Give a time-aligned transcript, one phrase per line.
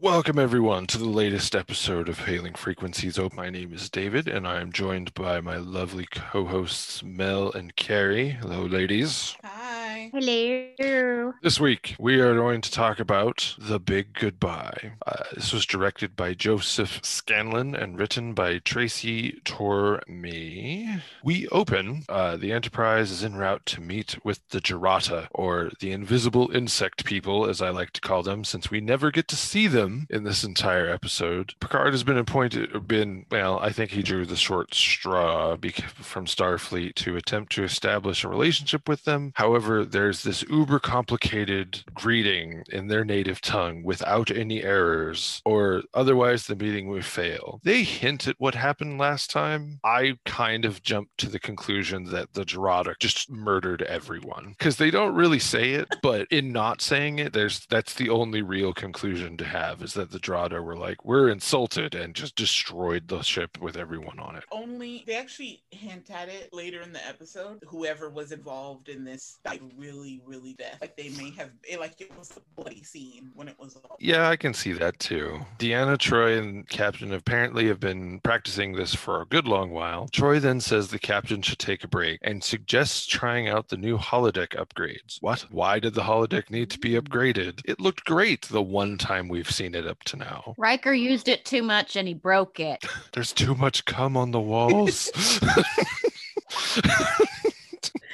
[0.00, 3.18] Welcome, everyone, to the latest episode of Hailing Frequencies.
[3.18, 7.50] Oh, my name is David, and I am joined by my lovely co hosts, Mel
[7.50, 8.28] and Carrie.
[8.28, 9.34] Hello, ladies.
[9.42, 9.67] Hi.
[10.10, 11.34] Hello.
[11.42, 14.92] This week, we are going to talk about The Big Goodbye.
[15.06, 21.02] Uh, this was directed by Joseph Scanlan and written by Tracy Torme.
[21.22, 25.92] We open, uh, the Enterprise is en route to meet with the Jarada, or the
[25.92, 29.66] invisible insect people, as I like to call them, since we never get to see
[29.66, 31.54] them in this entire episode.
[31.60, 35.56] Picard has been appointed, been, well, I think he drew the short straw
[35.96, 39.32] from Starfleet to attempt to establish a relationship with them.
[39.34, 46.46] However, there's this uber complicated greeting in their native tongue without any errors, or otherwise
[46.46, 47.60] the meeting would fail.
[47.64, 49.80] They hint at what happened last time.
[49.82, 54.92] I kind of jumped to the conclusion that the Jarada just murdered everyone because they
[54.92, 59.36] don't really say it, but in not saying it, there's that's the only real conclusion
[59.38, 63.58] to have is that the Jarada were like, we're insulted and just destroyed the ship
[63.60, 64.44] with everyone on it.
[64.52, 67.64] Only they actually hint at it later in the episode.
[67.66, 69.40] Whoever was involved in this
[69.76, 70.78] really, really really death.
[70.80, 73.76] Like they may have, it, like it was a bloody scene when it was.
[73.76, 75.40] All- yeah, I can see that too.
[75.58, 80.08] Deanna, Troi, and Captain apparently have been practicing this for a good long while.
[80.12, 83.96] Troi then says the captain should take a break and suggests trying out the new
[83.98, 85.18] holodeck upgrades.
[85.20, 85.46] What?
[85.50, 87.62] Why did the holodeck need to be upgraded?
[87.64, 90.54] It looked great the one time we've seen it up to now.
[90.58, 92.84] Riker used it too much and he broke it.
[93.12, 95.10] There's too much cum on the walls.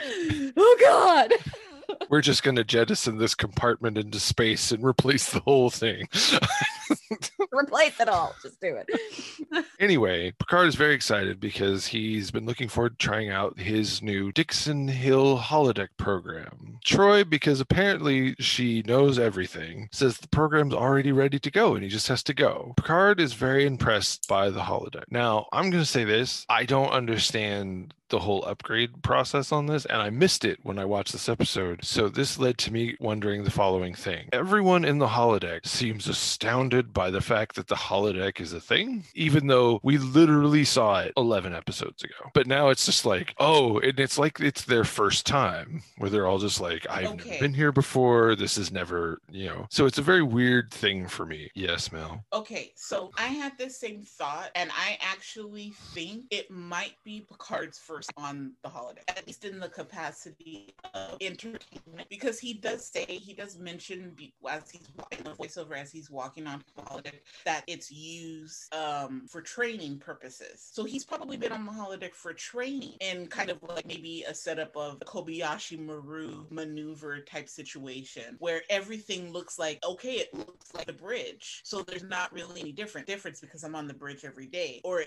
[0.57, 1.33] oh God.
[2.15, 6.09] We're just going to jettison this compartment into space and replace the whole thing.
[7.53, 8.37] Replace it all.
[8.41, 9.67] Just do it.
[9.81, 14.31] anyway, Picard is very excited because he's been looking forward to trying out his new
[14.31, 16.79] Dixon Hill holodeck program.
[16.85, 21.91] Troi, because apparently she knows everything, says the program's already ready to go and he
[21.91, 22.75] just has to go.
[22.77, 25.05] Picard is very impressed by the holodeck.
[25.11, 29.85] Now, I'm going to say this I don't understand the whole upgrade process on this
[29.87, 31.85] and I missed it when I watched this episode.
[31.85, 34.29] So this led to me wondering the following thing.
[34.33, 39.05] Everyone in the holodeck seems astounded by the fact that the holodeck is a thing,
[39.15, 42.31] even though we literally saw it 11 episodes ago.
[42.35, 46.27] But now it's just like, oh, and it's like it's their first time where they're
[46.27, 47.31] all just like, I've okay.
[47.31, 48.35] never been here before.
[48.35, 49.67] This is never, you know.
[49.71, 51.51] So it's a very weird thing for me.
[51.55, 52.25] Yes, Mel.
[52.33, 57.79] Okay, so I had the same thought, and I actually think it might be Picard's
[57.79, 63.05] first on the holodeck, at least in the capacity of entertainment, because he does say
[63.05, 64.17] he does mention
[64.49, 69.27] as he's in the voiceover as he's walking on the holodeck that it's used um,
[69.29, 70.69] for training purposes.
[70.73, 74.35] So he's probably been on the holodeck for training and kind of like maybe a
[74.35, 80.87] setup of Kobayashi Maru maneuver type situation where everything looks like okay, it looks like
[80.87, 84.47] the bridge, so there's not really any different difference because I'm on the bridge every
[84.47, 85.05] day, or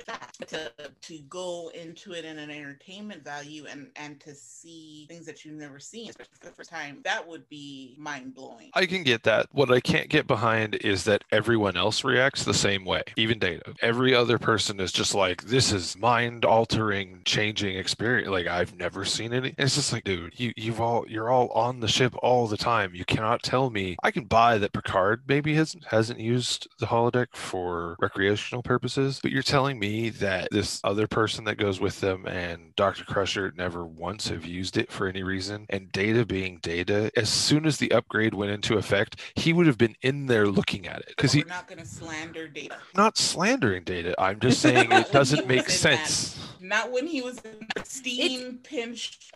[0.48, 0.72] to
[1.02, 5.60] to go into it in an entertainment value and and to see things that you've
[5.60, 8.70] never seen, for the first time, that would be mind blowing.
[8.74, 9.48] I can get that.
[9.52, 13.74] What I can't get behind is that everyone else reacts the same way, even Data.
[13.82, 18.30] Every other person is just like, this is mind altering, changing experience.
[18.30, 19.54] Like I've never seen any.
[19.58, 22.94] It's just like, dude, you you've all you're all on the ship all the time.
[22.94, 23.98] You cannot tell me.
[24.04, 29.32] I can buy that Picard maybe hasn't hasn't used the holodeck for recreational purposes, but
[29.32, 33.04] you're telling me that this other person that goes with them and Dr.
[33.06, 35.66] Crusher never once have used it for any reason.
[35.70, 39.80] And Data being Data, as soon as the upgrade went into effect, he would have
[39.80, 42.78] been in there looking at it because he's not going to slander Data.
[42.96, 44.16] Not slandering Data.
[44.20, 46.36] I'm just saying it doesn't make sense.
[46.36, 49.34] That, not when he was in steam pinched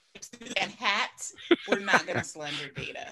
[0.58, 1.32] and hat,
[1.68, 3.08] we're not gonna slander data.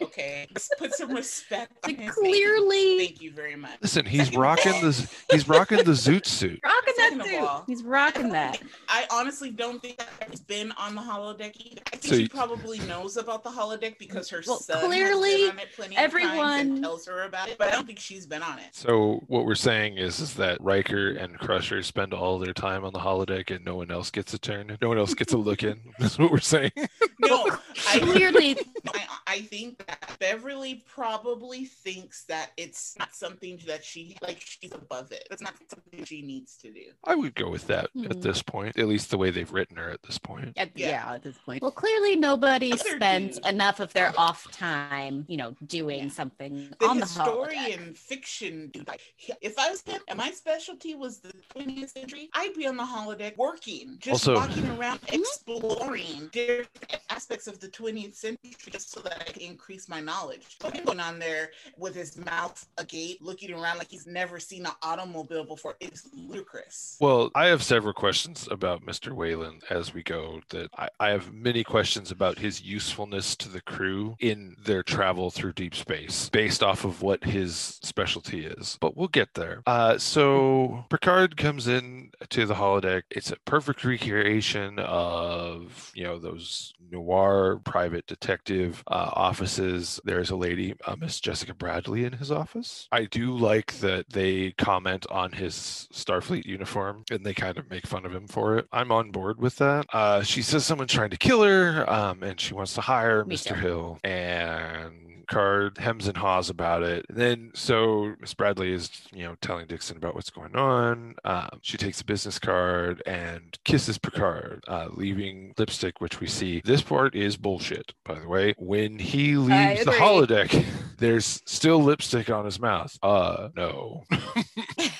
[0.00, 1.72] Okay, Let's put some respect.
[1.84, 2.98] On his clearly, name.
[2.98, 3.78] thank you very much.
[3.80, 6.60] Listen, he's rocking the he's rocking the zoot suit.
[6.64, 7.64] Rocking that suit.
[7.66, 8.60] He's rocking that.
[8.88, 10.00] I honestly don't think
[10.30, 11.82] he's been on the holodeck either.
[11.86, 15.40] I think so she probably knows about the holodeck because her well, son clearly has
[15.40, 17.86] been on it plenty everyone of times and tells her about it, but I don't
[17.86, 18.66] think she's been on it.
[18.72, 22.92] So what we're saying is is that Riker and Crusher spend all their time on
[22.92, 24.76] the holodeck and no one else gets a turn.
[24.80, 25.80] No one else gets a look in.
[25.98, 26.49] That's what we're saying.
[26.52, 27.50] No,
[27.88, 28.56] I clearly.
[28.88, 34.40] I, I think that Beverly probably thinks that it's not something that she like.
[34.40, 35.26] She's above it.
[35.30, 36.80] That's not something she needs to do.
[37.04, 38.04] I would go with that Hmm.
[38.06, 40.52] at this point, at least the way they've written her at this point.
[40.56, 40.88] At, yeah.
[40.90, 41.14] Yeah.
[41.14, 41.62] at this point.
[41.62, 43.48] Well, clearly nobody Other spends dudes.
[43.48, 46.10] enough of their off time, you know, doing Yeah.
[46.10, 48.86] something the on the historian fiction dude.
[48.88, 49.00] Like,
[49.40, 52.84] if I was him and my specialty was the 20th century, I'd be on the
[52.84, 59.00] holodeck working, just Also- walking around exploring different aspects of the 20th century just so
[59.00, 60.58] that I can increase my knowledge.
[60.72, 64.72] Him going on there with his mouth agape, looking around like he's never seen an
[64.82, 66.96] automobile before is ludicrous.
[67.00, 69.12] Well, I have several questions about Mr.
[69.12, 70.40] Whalen as we go.
[70.50, 75.30] That I, I have many questions about his usefulness to the crew in their travel
[75.30, 78.78] through deep space, based off of what his specialty is.
[78.80, 79.62] But we'll get there.
[79.66, 83.02] Uh, so Picard comes in to the holodeck.
[83.10, 90.00] It's a perfect recreation of you know those noir private detective uh, offices.
[90.04, 92.88] There's a lady, uh, Miss Jessica Bradley, in his office.
[92.92, 97.86] I do like that they comment on his Starfleet uniform and they kind of make
[97.86, 98.66] fun of him for it.
[98.72, 99.86] I'm on board with that.
[99.92, 103.36] Uh, she says someone's trying to kill her, um, and she wants to hire Me
[103.36, 103.48] Mr.
[103.48, 103.54] too.
[103.54, 105.06] Hill and.
[105.30, 107.06] Card hems and haws about it.
[107.08, 111.14] And then, so Miss Bradley is, you know, telling Dixon about what's going on.
[111.24, 116.60] Um, she takes a business card and kisses Picard, uh, leaving lipstick, which we see.
[116.64, 118.52] This part is bullshit, by the way.
[118.58, 120.66] When he leaves the holodeck,
[120.98, 122.98] there's still lipstick on his mouth.
[123.00, 124.02] Uh, no.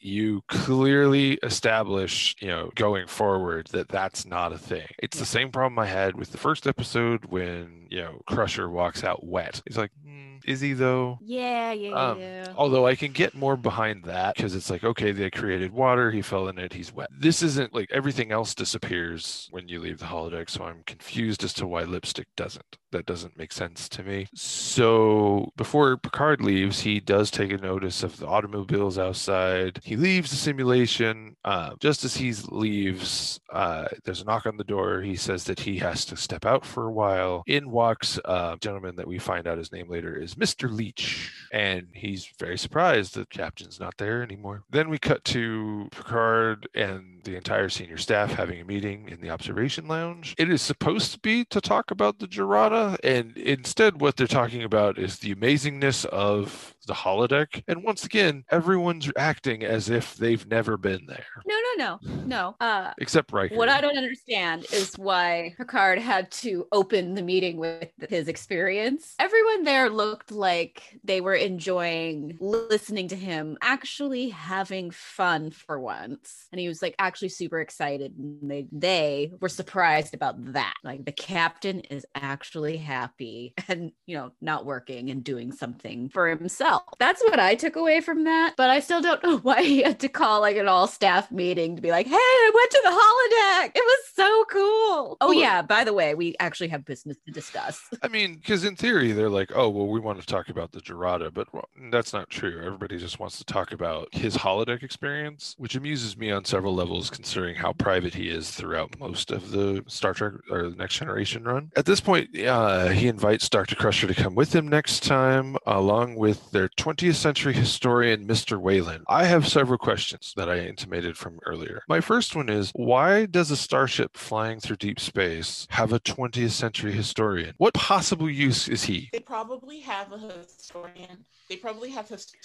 [0.00, 4.86] you clearly establish, you know, going forward that that's not a thing.
[5.00, 9.02] It's the same problem I had with the first episode when, you know, Crusher walks
[9.02, 9.62] out wet.
[9.66, 11.18] He's like, "Hmm, is he though?
[11.22, 12.52] yeah, yeah, Um, yeah.
[12.56, 16.22] Although I can get more behind that because it's like, okay, they created water, he
[16.22, 17.08] fell in it, he's wet.
[17.18, 20.50] This isn't like everything else disappears when you leave the holodeck.
[20.50, 22.76] So I'm confused as to why lipstick doesn't.
[22.94, 24.28] That doesn't make sense to me.
[24.34, 29.80] So before Picard leaves, he does take a notice of the automobiles outside.
[29.82, 31.34] He leaves the simulation.
[31.44, 35.00] Uh, just as he leaves, uh, there's a knock on the door.
[35.00, 37.42] He says that he has to step out for a while.
[37.48, 40.70] In walks a gentleman that we find out his name later is Mr.
[40.70, 41.32] Leach.
[41.52, 44.62] And he's very surprised that Captain's not there anymore.
[44.70, 49.30] Then we cut to Picard and the entire senior staff having a meeting in the
[49.30, 50.34] observation lounge.
[50.38, 54.62] It is supposed to be to talk about the Jarada, and instead, what they're talking
[54.62, 57.62] about is the amazingness of the holodeck.
[57.68, 62.56] And once again, everyone's acting as if they've never been there, No, no, no, no.
[62.60, 63.56] Uh, except Riker.
[63.56, 69.14] what I don't understand is why Picard had to open the meeting with his experience.
[69.18, 76.46] Everyone there looked like they were enjoying listening to him, actually having fun for once.
[76.52, 78.14] And he was like actually super excited.
[78.18, 80.74] And they they were surprised about that.
[80.82, 86.28] Like the captain is actually happy and you know not working and doing something for
[86.28, 86.73] himself.
[86.98, 88.54] That's what I took away from that.
[88.56, 91.76] But I still don't know why he had to call like an all staff meeting
[91.76, 93.72] to be like, hey, I went to the holodeck.
[93.74, 95.16] It was so cool.
[95.20, 97.82] Oh yeah, by the way, we actually have business to discuss.
[98.02, 100.80] I mean, because in theory, they're like, oh, well, we want to talk about the
[100.80, 102.60] Jarada, but well, that's not true.
[102.64, 107.10] Everybody just wants to talk about his holodeck experience, which amuses me on several levels,
[107.10, 111.44] considering how private he is throughout most of the Star Trek or the Next Generation
[111.44, 111.70] run.
[111.76, 113.76] At this point, uh, he invites Dr.
[113.76, 118.58] Crusher to come with him next time, along with their 20th century historian, Mr.
[118.58, 119.04] Whalen.
[119.08, 121.82] I have several questions that I intimated from earlier.
[121.88, 126.50] My first one is why does a starship flying through deep space have a 20th
[126.50, 127.54] century historian?
[127.58, 129.10] What possible use is he?
[129.12, 131.24] They probably have a historian.
[131.48, 132.44] They probably have historians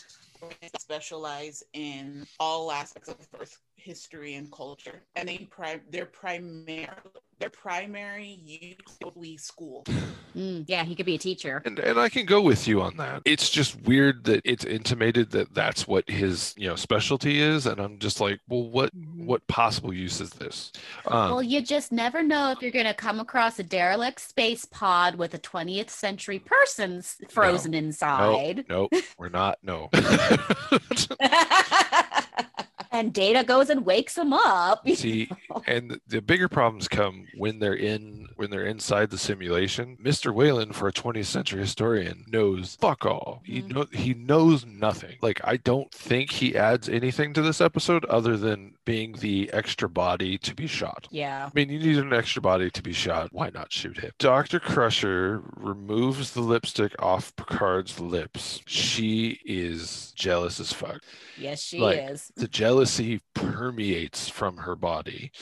[0.77, 6.88] specialize in all aspects of Earth history and culture, and they pri- their primary
[7.39, 9.86] their primary use probably school.
[10.36, 11.62] Mm, yeah, he could be a teacher.
[11.65, 13.21] And, and I can go with you on that.
[13.25, 17.79] It's just weird that it's intimated that that's what his you know specialty is, and
[17.79, 20.72] I'm just like, well, what what possible use is this?
[21.08, 24.65] Um, Well, you just never know if you're going to come across a derelict space
[24.65, 28.65] pod with a 20th century person s- frozen inside.
[28.69, 29.58] no, we're not.
[29.63, 29.89] No.
[32.91, 34.88] and Data goes and wakes him up.
[34.96, 35.29] See,
[35.67, 39.98] and the- bigger problems come when they're in when they're inside the simulation.
[40.03, 40.34] Mr.
[40.34, 43.41] Whalen, for a 20th century historian, knows fuck all.
[43.46, 43.74] He Mhm.
[43.74, 45.17] know he knows nothing.
[45.22, 49.88] Like I don't think he adds anything to this episode other than being the extra
[49.89, 51.08] body to be shot.
[51.12, 51.46] Yeah.
[51.48, 53.29] I mean, you need an extra body to be shot.
[53.31, 54.12] Why not shoot him?
[54.19, 54.60] Dr.
[54.60, 58.62] Crusher removes the lipstick off Picard's lips.
[58.65, 61.01] She is jealous as fuck.
[61.38, 62.31] Yes, she Like, is.
[62.36, 62.48] The
[62.79, 65.33] jealousy permeates from her body.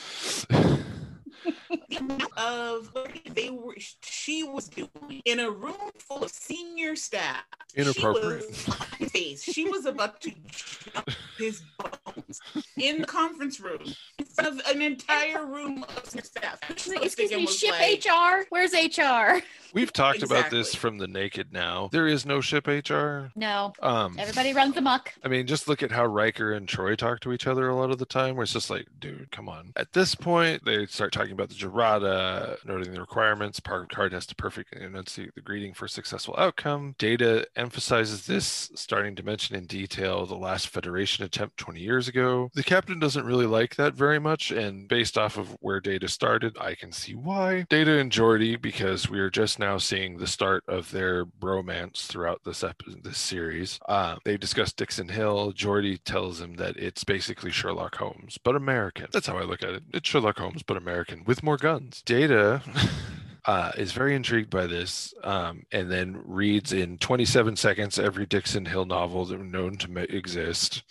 [2.36, 7.44] of what they were she was doing in a room full of senior staff.
[7.74, 8.54] Inappropriate.
[8.54, 9.42] She was, face.
[9.42, 12.40] She was about to jump his bones.
[12.76, 13.82] in the conference room
[14.18, 16.60] in front of an entire room of staff.
[16.76, 18.44] She's Excuse me, ship HR.
[18.50, 19.44] Where's HR?
[19.74, 21.88] We've talked about this from the naked now.
[21.92, 23.30] There is no ship HR.
[23.36, 23.72] No.
[23.82, 25.12] Um, Everybody runs amok.
[25.24, 27.90] I mean, just look at how Riker and Troi talk to each other a lot
[27.90, 29.72] of the time, where it's just like, dude, come on.
[29.76, 33.60] At this point, they start talking about the Jarada, noting the requirements.
[33.60, 36.94] Picard has to perfectly enunciate the greeting for successful outcome.
[36.98, 42.50] Data emphasizes this, starting to mention in detail the last Federation attempt 20 years ago.
[42.54, 46.56] The captain doesn't really like that very much, and based off of where Data started,
[46.60, 47.66] I can see why.
[47.68, 52.42] Data and Geordi, because we are just now seeing the start of their bromance throughout
[52.44, 53.78] this ep- this series.
[53.88, 55.52] Uh, they discuss Dixon Hill.
[55.52, 59.06] Geordi tells him that it's basically Sherlock Holmes, but American.
[59.12, 59.82] That's how I look at it.
[59.92, 62.02] It's Sherlock Holmes, but American with more guns.
[62.02, 62.62] Data.
[63.44, 68.66] Uh, is very intrigued by this um, and then reads in 27 seconds every Dixon
[68.66, 70.82] Hill novel that known to ma- exist.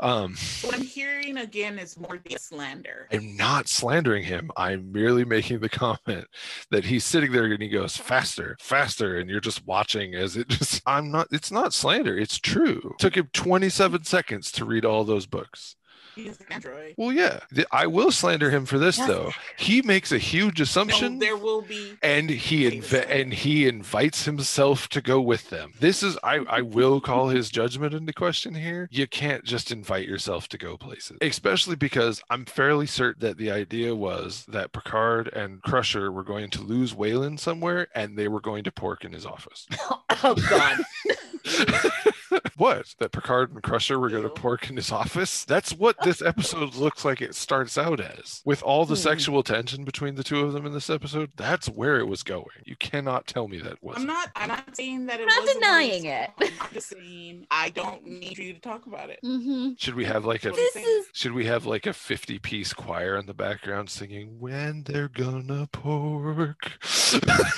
[0.00, 3.06] Um, What I'm hearing again is more the slander.
[3.12, 4.50] I'm not slandering him.
[4.56, 6.26] I'm merely making the comment
[6.72, 10.48] that he's sitting there and he goes faster, faster, and you're just watching as it
[10.48, 10.82] just.
[10.84, 11.28] I'm not.
[11.30, 12.18] It's not slander.
[12.18, 12.96] It's true.
[12.98, 15.76] Took him 27 seconds to read all those books.
[16.14, 16.94] He's an android.
[16.96, 17.40] Well, yeah.
[17.70, 19.08] I will slander him for this Yes.
[19.08, 19.32] though.
[19.56, 21.18] He makes a huge No, assumption.
[21.18, 21.96] there will be.
[22.02, 25.72] and he inv- and he invites himself to go with them.
[25.80, 28.88] This is I I will call his judgment into question here.
[28.90, 33.50] You can't just invite yourself to go places, especially because I'm fairly certain that the
[33.50, 38.40] idea was that Picard and Crusher were going to lose Whalen somewhere, and they were
[38.40, 39.66] going to pork in his office.
[40.24, 40.78] Oh God.
[42.56, 42.94] what?
[42.98, 45.44] That Picard and Crusher were going to pork in his office?
[45.44, 48.42] That's what this episode looks like it starts out as.
[48.44, 49.00] With all the Hmm.
[49.00, 52.44] sexual tension between the two of them in this episode, that's where it was going.
[52.64, 53.96] You cannot tell me that was.
[53.96, 54.30] I'm wasn't.
[54.36, 55.26] I'm not saying that it.
[55.26, 56.30] Not wasn't denying it.
[56.40, 59.18] I'm just saying I don't need you to talk about it.
[59.22, 62.72] hmm Should we have like a This is should we have like a 50 piece
[62.72, 66.72] choir in the background singing when they're gonna pork?
[67.28, 67.48] oh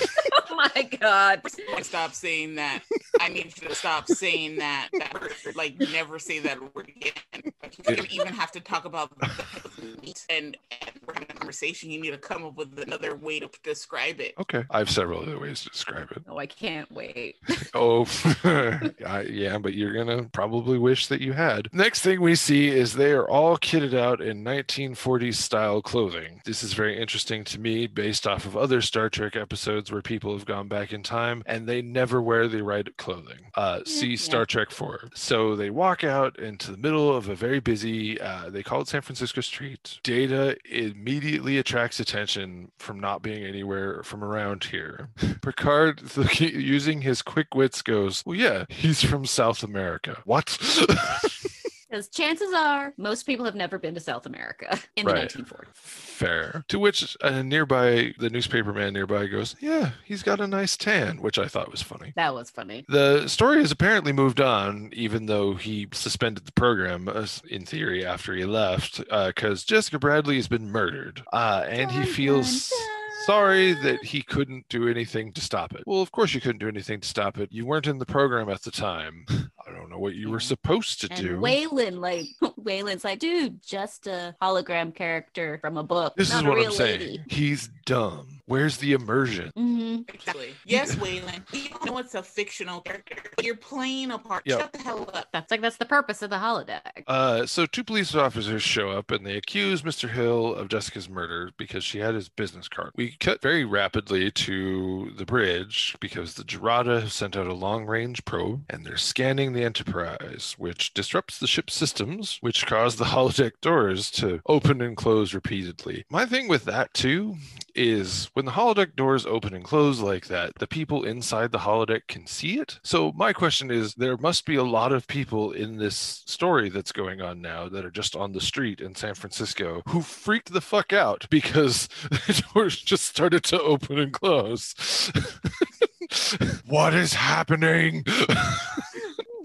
[0.74, 1.42] my God.
[1.82, 2.82] Stop saying that.
[3.20, 4.88] I need you to stop saying that.
[4.98, 5.32] that word.
[5.54, 7.52] Like never say that word again.
[7.88, 11.90] You don't even have to talk about the meat and, and we're having a conversation.
[11.90, 14.34] You need to come up with another way to describe it.
[14.40, 14.64] okay.
[14.70, 16.22] I have several other ways to describe it.
[16.28, 17.36] Oh, I can't wait.
[17.76, 18.06] Oh,
[18.44, 21.68] I, yeah, but you're gonna probably wish that you had.
[21.72, 26.40] Next thing we see is they are all kitted out in 1940s style clothing.
[26.44, 30.32] This is very interesting to me based off of other Star Trek episodes where people
[30.36, 33.50] have gone back in time and they never wear the right clothing.
[33.54, 34.16] Uh, see yeah.
[34.16, 35.10] Star Trek 4.
[35.14, 38.88] So they walk out into the middle of a very busy, uh, they call it
[38.88, 39.98] San Francisco Street.
[40.02, 45.10] Data immediately attracts attention from not being anywhere from around here.
[45.42, 46.00] Picard,
[46.40, 50.22] using his quick wits, goes, Well, yeah, he's from South America.
[50.24, 50.58] What?
[51.94, 55.28] Because chances are most people have never been to South America in the Right.
[55.28, 55.66] 1940s.
[55.74, 56.64] Fair.
[56.66, 61.22] To which a nearby, the newspaper man nearby goes, Yeah, he's got a nice tan,
[61.22, 62.12] which I thought was funny.
[62.16, 62.84] That was funny.
[62.88, 68.04] The story has apparently moved on, even though he suspended the program uh, in theory
[68.04, 72.78] after he left, because Jessica Bradley has been murdered, uh, and he Dun, feels dun,
[73.26, 75.82] sorry that he couldn't do anything to stop it.
[75.86, 77.50] Well, of course you couldn't do anything to stop it.
[77.52, 79.24] You weren't in the program at the time.
[79.30, 81.40] I don't know what you were supposed to And do.
[81.40, 82.26] Whalen, like
[82.56, 86.14] Whalen's like, dude, just a hologram character from a book.
[86.16, 87.00] this is what I'm saying.
[87.00, 87.22] lady.
[87.28, 88.40] He's dumb.
[88.46, 89.50] Where's the immersion?
[89.56, 90.50] hmm Exactly.
[90.66, 91.44] Yes, Whalen.
[91.52, 94.42] You know it's a fictional character, but you're playing a part.
[94.46, 94.58] Yep.
[94.60, 95.28] Shut the hell up.
[95.32, 97.04] That's like that's the purpose of the holodeck.
[97.06, 100.10] Uh, so two police officers show up and they accuse Mr.
[100.10, 102.90] Hill of Jessica's murder because she had his business card.
[102.96, 108.24] We cut very rapidly to the bridge because the Gerada have sent out a long-range
[108.24, 113.52] probe and they're scanning the Enterprise, which disrupts the ship's systems, which cause the holodeck
[113.62, 116.04] doors to open and close repeatedly.
[116.10, 117.36] My thing with that too
[117.74, 122.06] is when the holodeck doors open and close like that, the people inside the holodeck
[122.08, 122.78] can see it.
[122.82, 126.92] So my question is there must be a lot of people in this story that's
[126.92, 130.60] going on now that are just on the street in San Francisco who freaked the
[130.60, 134.74] fuck out because the doors just started to open and close.
[136.66, 138.04] what is happening?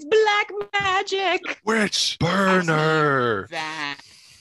[0.10, 1.42] Black magic.
[1.66, 3.48] Witch burner.
[3.50, 3.98] That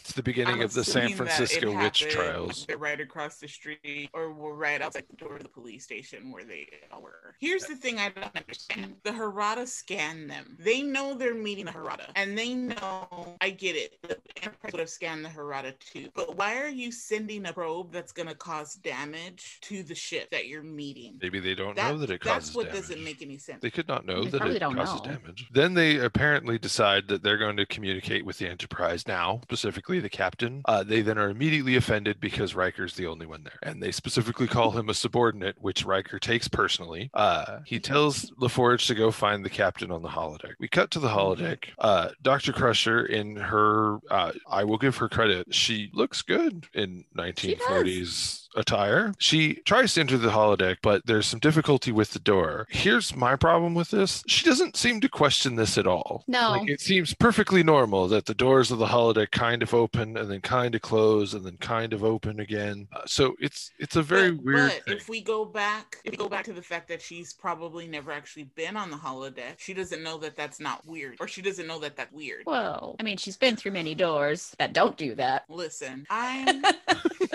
[0.08, 2.66] It's the beginning I'm of the San assuming that it Francisco witch trials.
[2.78, 6.44] Right across the street, or we're right outside the door of the police station where
[6.44, 7.34] they all were.
[7.38, 10.56] Here's the thing I don't understand: the Harada scan them.
[10.58, 13.36] They know they're meeting the Harada, and they know.
[13.42, 13.98] I get it.
[14.00, 16.08] The Enterprise would have scanned the Harada too.
[16.14, 20.30] But why are you sending a probe that's going to cause damage to the ship
[20.30, 21.18] that you're meeting?
[21.20, 22.80] Maybe they don't That- know that it that's what damage.
[22.80, 23.60] doesn't make any sense.
[23.60, 25.16] They could not know They that it don't causes know.
[25.16, 25.48] damage.
[25.52, 30.08] Then they apparently decide that they're going to communicate with the Enterprise now, specifically the
[30.08, 30.62] captain.
[30.64, 33.58] Uh, they then are immediately offended because Riker's the only one there.
[33.62, 37.10] And they specifically call him a subordinate, which Riker takes personally.
[37.14, 40.54] Uh, he tells LaForge to go find the captain on the holodeck.
[40.58, 41.64] We cut to the holodeck.
[41.78, 42.52] Uh, Dr.
[42.52, 49.14] Crusher, in her, uh, I will give her credit, she looks good in 1940s attire.
[49.18, 52.66] She tries to enter the holodeck, but there's some difficulty with the door.
[52.70, 54.22] Here's my problem with this.
[54.26, 56.24] She doesn't seem to question this at all.
[56.26, 56.50] No.
[56.52, 60.30] Like it seems perfectly normal that the doors of the holodeck kind of open and
[60.30, 62.88] then kind of close and then kind of open again.
[62.92, 64.96] Uh, so it's it's a very but, weird But thing.
[64.96, 68.10] if we go back, if we go back to the fact that she's probably never
[68.12, 71.66] actually been on the holodeck, she doesn't know that that's not weird, or she doesn't
[71.66, 72.42] know that that's weird.
[72.46, 75.44] Well, I mean, she's been through many doors that don't do that.
[75.48, 76.62] Listen, I'm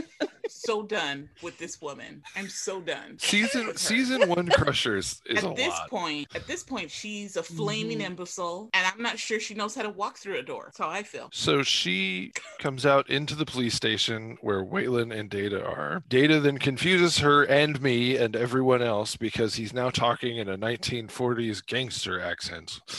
[0.63, 2.21] so done with this woman.
[2.35, 3.17] I'm so done.
[3.19, 5.89] season season one crushers is a at this lot.
[5.89, 8.05] point, at this point, she's a flaming Mhm.
[8.05, 10.63] imbecile, and I'm not sure she knows how to walk through a door.
[10.65, 11.29] That's how I feel.
[11.33, 16.03] So she comes out into the police station where Whalen and Data are.
[16.07, 20.57] Data then confuses her and me and everyone else because he's now talking in a
[20.57, 22.79] 1940s gangster accent.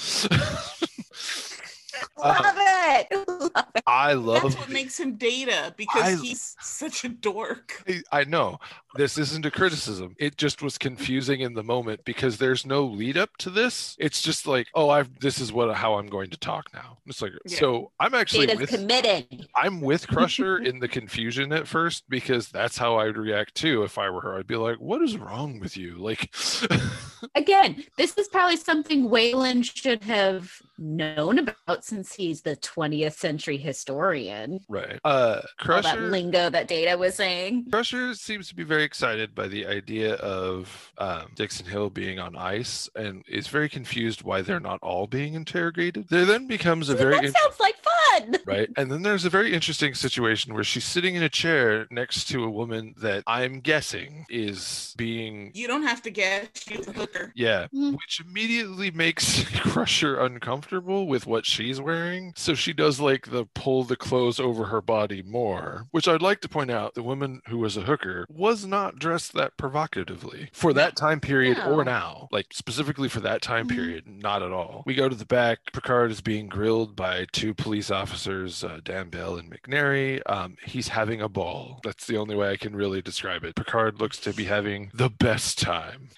[2.16, 3.28] Uh, love it.
[3.54, 3.82] Love it.
[3.86, 4.42] I love it.
[4.44, 7.82] That's what makes him data because I- he's such a dork.
[7.88, 8.58] I- I know
[8.94, 10.14] this isn't a criticism.
[10.18, 13.96] It just was confusing in the moment because there's no lead up to this.
[13.98, 16.98] It's just like, oh, I've this is what how I'm going to talk now.
[17.06, 17.58] It's like Yeah.
[17.58, 19.48] so I'm actually Data's with committed.
[19.56, 23.98] I'm with Crusher in the confusion at first because that's how I'd react too if
[23.98, 24.38] I were her.
[24.38, 26.32] I'd be like, "What is wrong with you?" Like,
[27.34, 33.56] Again, this is probably something Whalen should have known about since he's the 20th century
[33.56, 34.60] historian.
[34.68, 34.98] right?
[35.04, 37.66] Uh, All that lingo that Data was saying.
[37.70, 42.36] Crusher seems to be very excited by the idea of um, Dixon Hill being on
[42.36, 46.08] ice and is very confused why they're not all being interrogated.
[46.08, 47.73] There then becomes a very that sounds like
[48.18, 48.36] fun.
[48.46, 48.68] right?
[48.76, 52.44] And then there's a very interesting situation where she's sitting in a chair next to
[52.44, 56.48] a woman that I'm guessing is being You don't have to guess.
[56.54, 57.32] She's a hooker.
[57.34, 57.92] yeah, Mm.
[57.92, 62.32] which immediately makes Crusher uncomfortable with what she's wearing.
[62.36, 66.40] So she does like the pull the clothes over her body more, which I'd like
[66.42, 70.72] to point out the woman who was a hooker was not dressed that provocatively for
[70.72, 71.72] that time period No.
[71.72, 72.28] or now.
[72.30, 73.74] Like specifically for that time Mhm.
[73.74, 74.82] period, not at all.
[74.86, 75.58] We go to the back.
[75.72, 80.20] Picard is being grilled by two police officers, uh, Dan Bell and McNary.
[80.26, 81.80] Um, he's having a ball.
[81.82, 83.54] That's the only way I can really describe it.
[83.56, 86.10] Picard looks to be having the best time.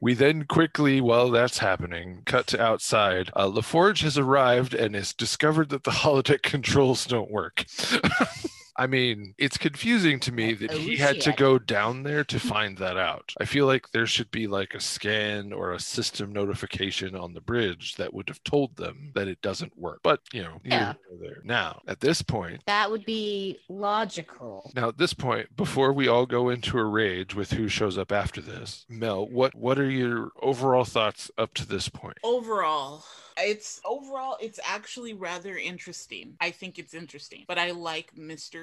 [0.00, 3.30] We then quickly, while that's happening, cut to outside.
[3.34, 7.64] Uh, LaForge has arrived and has discovered that the holodeck controls don't work.
[8.78, 12.78] I mean, it's confusing to me that he had to go down there to find
[12.78, 13.34] that out.
[13.40, 17.40] I feel like there should be like a scan or a system notification on the
[17.40, 20.00] bridge that would have told them that it doesn't work.
[20.04, 20.94] But, you know, Yeah.
[21.20, 21.40] there.
[21.44, 24.70] Now, at this point, That would be logical.
[24.74, 28.12] now, at this point, before we all go into a rage with who shows up
[28.12, 32.18] after this, Mel, what what are your overall thoughts up to this point?
[32.22, 33.04] Overall,
[33.36, 36.36] it's overall it's actually rather interesting.
[36.40, 38.16] I think it's interesting, but I like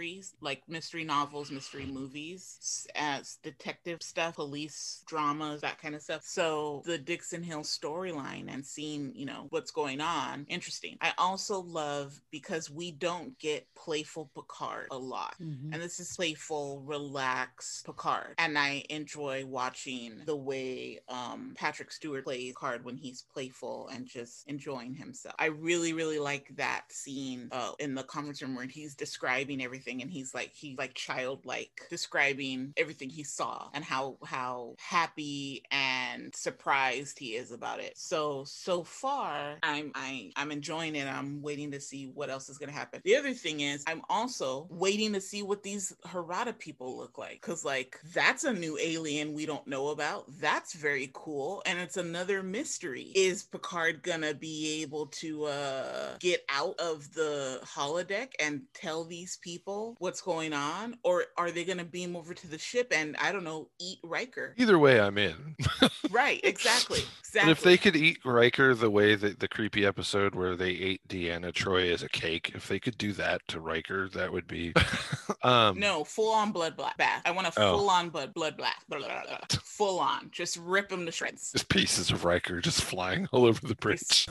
[0.06, 6.22] mysteries, like mystery novels, mystery movies, as detective stuff, police dramas, that kind of stuff.
[6.24, 10.98] So the Dixon Hill storyline and seeing, you know, what's going on, interesting.
[11.02, 15.36] I also love because we don't get playful Picard a lot.
[15.41, 15.74] Mhm.
[15.74, 18.36] And this is playful, relaxed Picard.
[18.38, 24.06] And I enjoy watching the way um, Patrick Stewart plays Picard when he's playful and
[24.06, 25.36] just enjoying himself.
[25.39, 29.94] I really, really like that scene uh, in the conference room where he's describing everything
[30.01, 36.34] and he's like, he's like childlike describing everything he saw and how, how happy and
[36.36, 37.93] surprised he is about it.
[37.97, 41.08] So, so far, I'm, I, I'm enjoying it.
[41.08, 43.01] I'm waiting to see what else is going to happen.
[43.03, 47.41] The other thing is, I'm also waiting to see what these Harada people look like.
[47.41, 50.25] Cause like that's a new alien we don't know about.
[50.39, 51.62] That's very cool.
[51.65, 53.12] And it's another mystery.
[53.15, 59.38] Is Picard gonna be able to uh get out of the holodeck and tell these
[59.38, 63.15] people what's going on, or are they going to beam over to the ship and
[63.17, 64.54] I don't know, eat Riker?
[64.58, 65.56] Either way, I'm in.
[66.12, 67.41] Right, exactly, exactly.
[67.41, 71.06] And if they could eat Riker the way that the creepy episode where they ate
[71.10, 74.74] Deanna Troi as a cake, if they could do that to Riker, that would be.
[75.43, 77.21] um, no full on blood bath.
[77.26, 77.78] I want a Oh.
[77.80, 78.84] full on blood blood bath.
[78.88, 79.38] Blah, blah, blah, blah.
[79.76, 81.52] Full on, just rip them to shreds.
[81.52, 84.26] Just pieces of Riker just flying all over the bridge.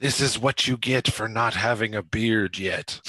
[0.00, 3.00] this is what you get for not having a beard yet.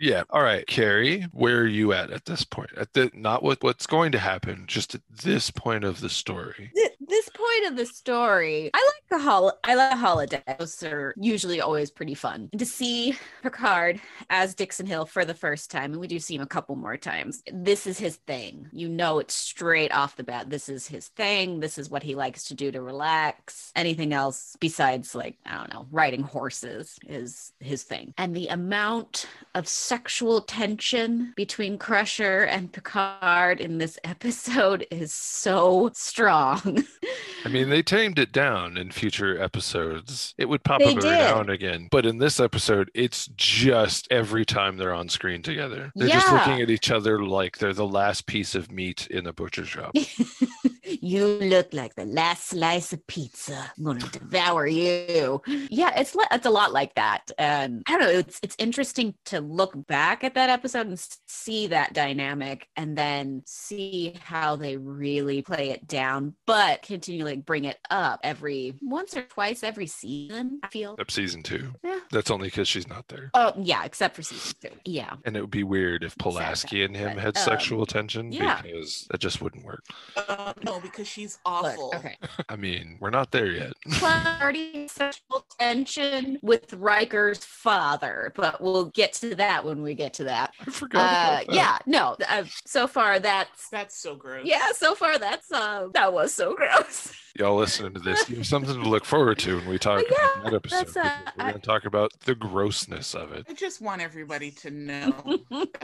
[0.00, 0.24] Yeah.
[0.30, 2.70] All right, Carrie, where are you at at this point?
[2.76, 6.72] At the not what what's going to happen, just at this point of the story.
[7.08, 9.52] Th- this point of the story, I like the hol.
[9.64, 10.58] I like the holodeck.
[10.58, 12.48] Those are usually always pretty fun.
[12.52, 16.36] And to see Picard as Dixon Hill for the first time, and we do see
[16.36, 17.42] him a couple more times.
[17.52, 18.68] This is his thing.
[18.72, 20.48] You know it straight off the bat.
[20.48, 21.58] This is his thing.
[21.58, 23.72] This is what he likes to do to relax.
[23.74, 28.14] Anything else besides like I don't know, riding horses is his thing.
[28.16, 35.90] And the amount of sexual tension between Crusher and Picard in this episode is so
[35.94, 36.84] strong.
[37.44, 40.34] I mean, they tamed it down in future episodes.
[40.38, 41.88] It would pop They up every now and again.
[41.90, 45.92] But in this episode, it's just every time they're on screen together.
[45.94, 49.32] They're just looking at each other like they're the last piece of meat in a
[49.32, 49.94] butcher shop.
[50.84, 53.70] you look like the last slice of pizza.
[53.76, 55.42] I'm gonna devour you.
[55.46, 57.30] Yeah, it's it's a lot like that.
[57.38, 58.18] And I don't know.
[58.18, 63.42] It's it's interesting to look back at that episode and see that dynamic, and then
[63.46, 69.22] see how they really play it down, but continually bring it up every once or
[69.22, 70.58] twice every season.
[70.62, 70.94] I feel.
[70.94, 71.74] Except season two.
[71.84, 72.00] Yeah.
[72.10, 73.30] That's only because she's not there.
[73.34, 74.70] Oh yeah, except for season two.
[74.84, 75.14] Yeah.
[75.24, 78.32] And it would be weird if Sad Pulaski and him but, had um, sexual tension
[78.32, 78.62] yeah.
[78.62, 79.84] because that just wouldn't work.
[80.16, 81.92] Uh, no, because she's Look, awful.
[81.94, 82.16] okay.
[82.48, 83.74] I mean, we're not there yet.
[83.92, 90.24] Clarity sexual tension with Riker's father, but we'll get to that when we get to
[90.24, 90.54] that.
[90.60, 90.98] I forgot.
[90.98, 91.54] Uh, about that.
[91.54, 92.16] yeah, no.
[92.28, 94.46] Uh, so far, that's That's so gross.
[94.46, 94.72] yeah.
[94.72, 97.27] So far, that's uh, that was so gross gross.
[97.38, 100.10] Y'all listening to this, you have something to look forward to when we talk But
[100.18, 100.76] yeah, about that episode.
[100.76, 103.46] that's, uh, we're going to talk about the grossness of it.
[103.48, 105.12] I just want everybody to know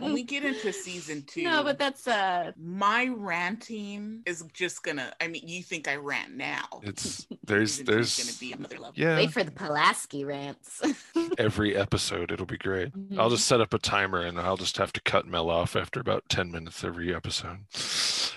[0.01, 1.45] when we get into season two.
[1.45, 5.13] no, but that's uh, my ranting is just gonna.
[5.21, 6.65] I mean, you think I rant now?
[6.83, 8.95] It's there's Season there's gonna be another level.
[8.97, 10.83] yeah wait for the Pulaski rants.
[11.39, 12.91] every episode it'll be great.
[13.17, 13.31] I'll Mhm.
[13.31, 16.29] just set up a timer and I'll just have to cut Mel off after about
[16.29, 17.59] ten minutes every episode.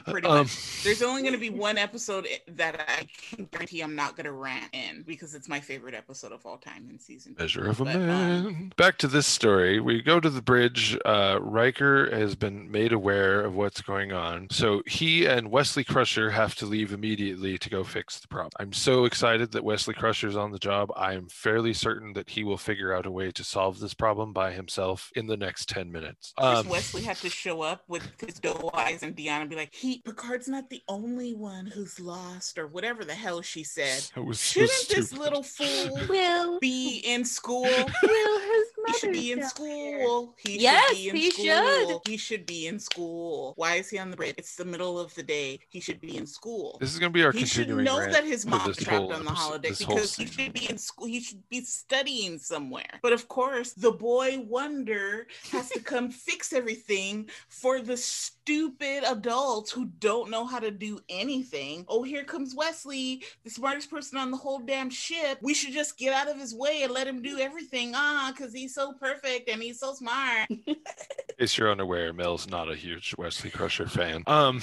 [0.06, 0.84] Pretty Um, much.
[0.84, 4.31] There's only going to be one episode that I can guarantee I'm not going to
[4.31, 7.35] rant in because it's my favorite episode of all time in season.
[7.35, 7.43] two.
[7.43, 8.73] Measure of a But, um, man.
[8.77, 9.79] Back to this story.
[9.79, 10.97] We go to the bridge.
[11.05, 14.47] Uh, Riker has been made aware of what's going on.
[14.51, 18.51] So he and Wesley Crusher have to leave immediately to go fix the problem.
[18.59, 20.91] I'm so excited that Wesley Crusher's on the job.
[20.95, 24.33] I am fairly certain that he will figure out a way to solve this problem
[24.33, 26.33] by himself in the next 10 minutes.
[26.37, 29.73] Um, Wesley had to show up with his doe eyes and Deanna and be like,
[29.73, 34.03] "He Picard's not the only one who's lost," or whatever the hell she said.
[34.23, 37.63] was so Shouldn't this little fool Will be in school?
[37.63, 40.00] Will his He should be in mother's here.
[40.08, 40.36] school.
[40.38, 41.43] He Yes, should be in he school.
[41.45, 42.00] should.
[42.12, 43.54] He should be in school.
[43.58, 44.36] Why is he on the bridge?
[44.38, 45.60] It's the middle of the day.
[45.69, 46.78] He should be in school.
[46.80, 49.00] This is going to be our he should know that his for mom's this trapped
[49.04, 51.08] whole on the holodeck because he should be in school.
[51.08, 53.00] He should be studying somewhere.
[53.02, 59.71] But of course, the boy wonder has to come fix everything for the stupid adults
[59.71, 61.86] who don't know how to do anything.
[61.89, 65.39] Oh, here comes Wesley, the smartest person on the whole damn ship.
[65.41, 67.91] We should just get out of his way and let him do everything.
[67.95, 70.47] Ah, because he's so perfect and he's so smart.
[71.39, 74.23] Case you're unaware, Mel's not a huge Wesley Crusher fan.
[74.27, 74.61] Um,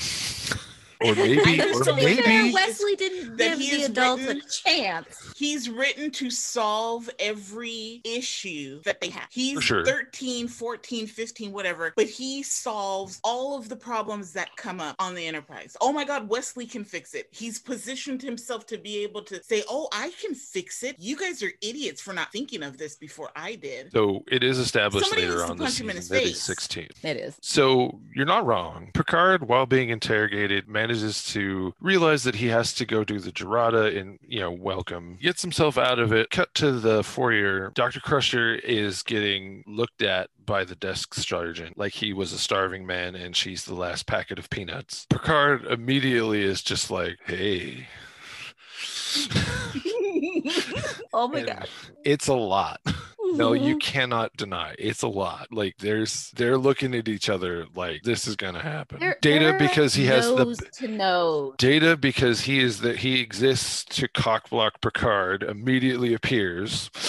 [1.05, 2.55] or maybe, or don't To be fair, maybe.
[2.55, 5.33] Wesley didn't give the adults written- a chance.
[5.37, 9.27] He's written to solve every issue that they have.
[9.31, 9.85] He's sure.
[9.85, 15.14] 13, 14, 15, whatever, but he solves all of the problems that come up on
[15.14, 15.77] the Enterprise.
[15.81, 17.29] Oh my God, Wesley can fix it.
[17.33, 20.97] He's positioned himself to be able to say, Oh, I can fix it.
[20.99, 23.93] You guys are idiots for not thinking of this before I did.
[23.93, 26.43] So it is established Somebody later on this punch him in season his that he's
[26.43, 26.88] 16.
[27.03, 27.37] It is.
[27.40, 28.90] So you're not wrong.
[28.95, 30.93] Picard, while being interrogated, manages
[31.33, 35.42] to realize that he has to go do the Jarada and, you know, welcome, gets
[35.42, 36.30] himself out of it.
[36.30, 37.70] Cut to the foyer.
[37.74, 38.00] Dr.
[38.00, 43.14] Crusher is getting looked at by the desk sergeant like he was a starving man
[43.14, 45.07] and she's the last packet of peanuts.
[45.09, 47.87] Picard immediately is just like, hey.
[51.12, 51.68] oh my And god.
[52.04, 52.80] It's a lot.
[53.37, 54.75] No, you cannot deny.
[54.79, 55.49] It's a lot.
[55.53, 59.14] Like there's they're looking at each other like this is gonna happen.
[59.20, 61.55] Data because he has the to nose.
[61.59, 66.90] data because he is that he exists to cockblock Picard immediately appears.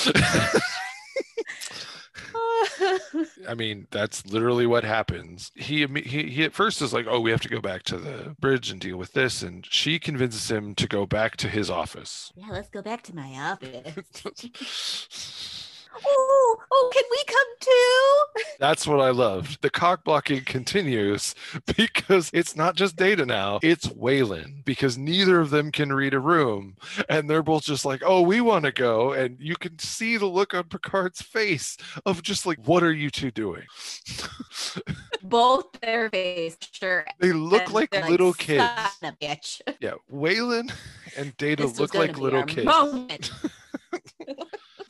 [3.47, 5.51] I mean, that's literally what happens.
[5.55, 8.35] He, he he at first is like, "Oh, we have to go back to the
[8.39, 12.33] bridge and deal with this," and she convinces him to go back to his office.
[12.35, 15.61] Yeah, let's go back to my office.
[16.05, 18.41] oh, oh, can we come too?
[18.59, 19.61] That's what I loved.
[19.61, 21.35] The cock blocking continues
[21.77, 26.19] because it's not just Data now, it's Whalen because neither of them can read a
[26.19, 26.77] room.
[27.09, 29.13] And they're both just like, oh, we want to go.
[29.13, 33.09] And you can see the look on Picard's face of just like, what are you
[33.09, 33.63] two doing?
[35.23, 37.05] Both their face, sure.
[37.19, 38.63] they look like little kids.
[39.01, 39.61] Of a bitch.
[39.79, 40.71] Yeah, Whalen
[41.17, 42.65] and Data look like little kids.
[42.65, 43.31] moment.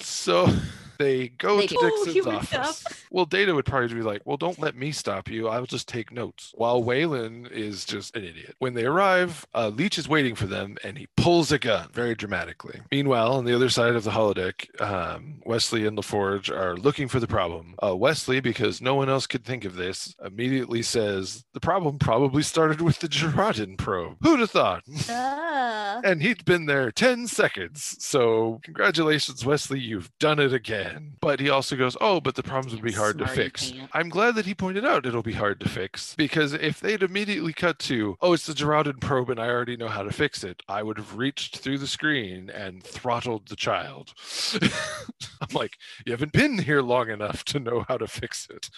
[0.05, 0.53] So
[0.97, 3.04] they go They to Dixon's office.
[3.15, 5.47] Well, Data would probably be like, "Well, don't let me stop you.
[5.47, 8.57] I'll just take notes." While Whalen is just an idiot.
[8.59, 12.13] When they arrive, uh, Leach is waiting for them, and he pulls a gun very
[12.13, 12.81] dramatically.
[12.91, 17.21] Meanwhile, on the other side of the holodeck, um, Wesley and LaForge are looking for
[17.21, 17.75] the problem.
[17.81, 22.43] Uh, Wesley, because no one else could think of this, immediately says, "The problem probably
[22.43, 24.17] started with the Girardin probe.
[24.23, 26.01] Who'd have thought?" Ah.
[26.03, 27.95] and he'd been there 10 seconds.
[27.99, 31.13] So, congratulations, Wesley, you've done it again.
[31.21, 33.71] But he also goes, Oh, but the problems would be hard to fix.
[33.71, 33.89] pants.
[33.93, 37.53] I'm glad that he pointed out it'll be hard to fix because if they'd immediately
[37.53, 40.63] cut to, Oh, it's the Girardin probe and I already know how to fix it,
[40.67, 44.13] I would have reached through the screen and throttled the child.
[44.61, 48.69] I'm like, You haven't been here long enough to know how to fix it.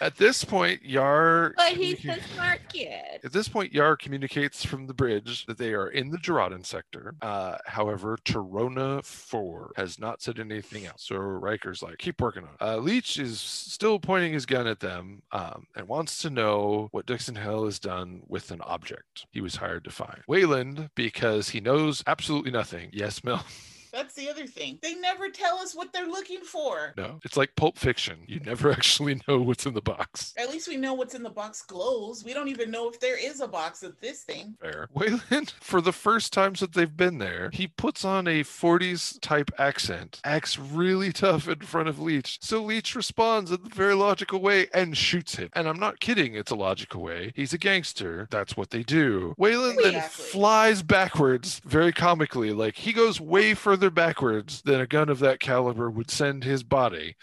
[0.00, 1.54] At this point, Yar.
[1.56, 3.20] But he's a smart kid.
[3.24, 7.14] at this point, Yar communicates from the bridge that they are in the Girardin sector.
[7.22, 11.02] Uh, however, Torona 4 has not said anything else.
[11.04, 12.62] So Riker's like, keep working on it.
[12.62, 17.06] Uh, Leach is still pointing his gun at them um, and wants to know what
[17.06, 20.22] Dixon Hill has done with an object he was hired to find.
[20.26, 22.90] Whalen, because he knows absolutely nothing.
[22.92, 23.44] Yes, Mel.
[23.96, 24.78] That's the other thing.
[24.82, 26.92] They never tell us what they're looking for.
[26.98, 28.18] No, it's like Pulp Fiction.
[28.26, 30.34] You never actually know what's in the box.
[30.36, 32.22] At least we know what's in the box glows.
[32.22, 34.54] We don't even know if there is a box of this thing.
[34.60, 34.88] Fair.
[34.92, 39.50] Whalen, for the first times that they've been there, he puts on a 40s type
[39.56, 42.36] accent, acts really tough in front of Leach.
[42.42, 45.48] So Leach responds in the very logical way and shoots him.
[45.54, 47.32] And I'm not kidding, it's a logical way.
[47.34, 48.28] He's a gangster.
[48.30, 49.32] That's what they do.
[49.38, 52.52] Whalen then flies backwards very comically.
[52.52, 56.62] Like he goes way further backwards than a gun of that caliber would send his
[56.62, 57.16] body,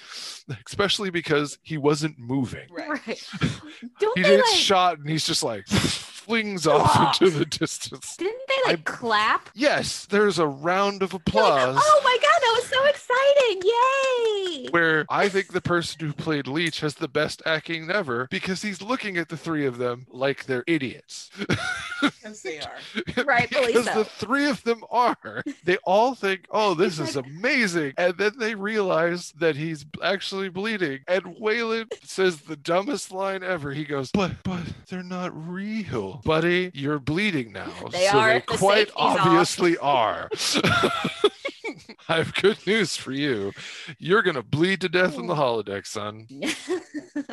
[0.68, 2.68] especially because he wasn't moving.
[2.72, 2.90] Right.
[3.08, 3.28] Right.
[4.00, 4.60] Don't He gets like?
[4.60, 8.16] shot and he's just like flings off into the distance.
[8.18, 9.50] Didn't they like clap?
[9.54, 12.86] Yes, there's a round of They're like, oh, applause oh my god, that was so
[12.86, 13.62] exciting!
[13.64, 14.70] Yay!
[14.72, 18.82] where I think the person who played Leach has the best acting ever because he's
[18.82, 21.30] looking at the three of them like they're idiots.
[22.02, 23.24] Because they are.
[23.26, 24.00] Rightfully because so.
[24.00, 25.44] the three of them are.
[25.64, 27.94] They all think, oh, this It's is like- amazing.
[27.98, 31.00] And then they realize that he's actually bleeding.
[31.08, 33.72] And Whalen says the dumbest line ever.
[33.72, 36.22] He goes, but, but they're not real.
[36.26, 37.72] Buddy, you're bleeding now.
[37.92, 38.34] They so are.
[38.34, 40.30] they The quite safety's off." obviously are.
[42.10, 43.54] I have good news for you.
[43.98, 46.28] You're going to bleed to death in the holodeck, son.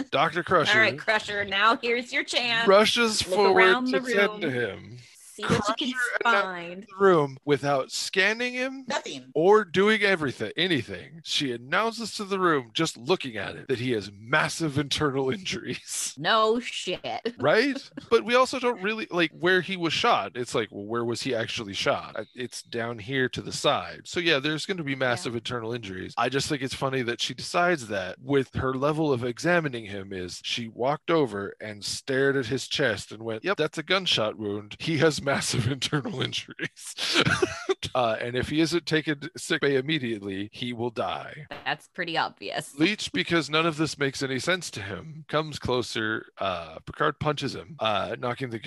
[0.11, 0.43] Dr.
[0.43, 1.45] Crusher All right, Crusher.
[1.45, 2.69] Now here's your chance.
[2.69, 4.99] rushes Look forward to tend to him.
[5.49, 6.83] See what you can find.
[6.83, 9.27] the room without scanning him Nothing.
[9.35, 11.21] or doing everything, anything.
[11.25, 16.15] She announces to the room, just looking at it, that he has massive internal injuries.
[16.19, 17.35] No shit.
[17.39, 17.77] Right?
[18.11, 20.33] but we also don't really like where he was shot.
[20.35, 22.17] It's like, well, where was he actually shot?
[22.17, 24.03] Uh, It's down here to the side.
[24.05, 26.15] So, yeah, there's going to be massive internal injuries.
[26.17, 30.13] I just think it's funny that she decides that with her level of examining him
[30.13, 34.39] is she walked over and stared at his chest and went, yep, that's a gunshot
[34.39, 34.77] wound.
[34.79, 37.23] He has massive internal injuries.
[37.95, 41.47] uh, and if he isn't taken sick bay immediately, he will die.
[41.65, 42.77] That's pretty obvious.
[42.79, 46.27] Leach, because none of this makes any sense to him, comes closer.
[46.39, 48.61] Uh, Picard punches him, uh, knocking the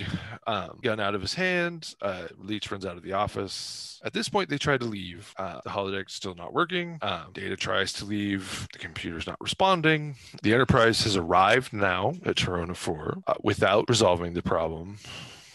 [0.46, 1.94] um, gun out of his hand.
[2.00, 4.00] Uh, Leach runs out of the office.
[4.04, 5.34] At this point, they try to leave.
[5.36, 6.98] Uh, the holodeck's still not working.
[7.02, 8.68] Um, Data tries to leave.
[8.72, 10.16] The computer's not responding.
[10.42, 14.98] The Enterprise has arrived now at Torona 4 uh, without resolving the problem.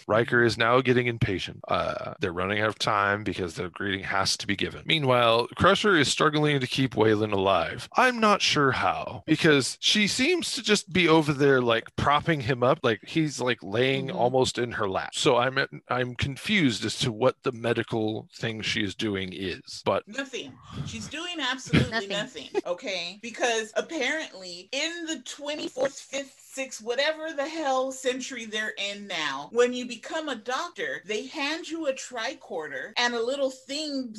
[0.10, 1.60] Riker is now getting impatient.
[1.68, 4.82] Uh, they're running out of time because the greeting has to be given.
[4.86, 7.88] Meanwhile, Crusher is struggling to keep Whalen alive.
[7.96, 12.64] I'm not sure how because she seems to just be over there like propping him
[12.64, 14.16] up, like he's like laying Mhm.
[14.16, 15.14] almost in her lap.
[15.14, 19.84] So I'm I'm confused as to what the medical thing she is doing is.
[19.86, 20.54] But Nothing.
[20.88, 22.10] She's doing absolutely Nothing.
[22.10, 22.50] nothing.
[22.66, 23.20] Okay.
[23.22, 29.50] Because apparently, in the 24th, 5th six, whatever the hell century they're in now.
[29.52, 34.14] When you become a doctor, they hand you a tricorder and a little thing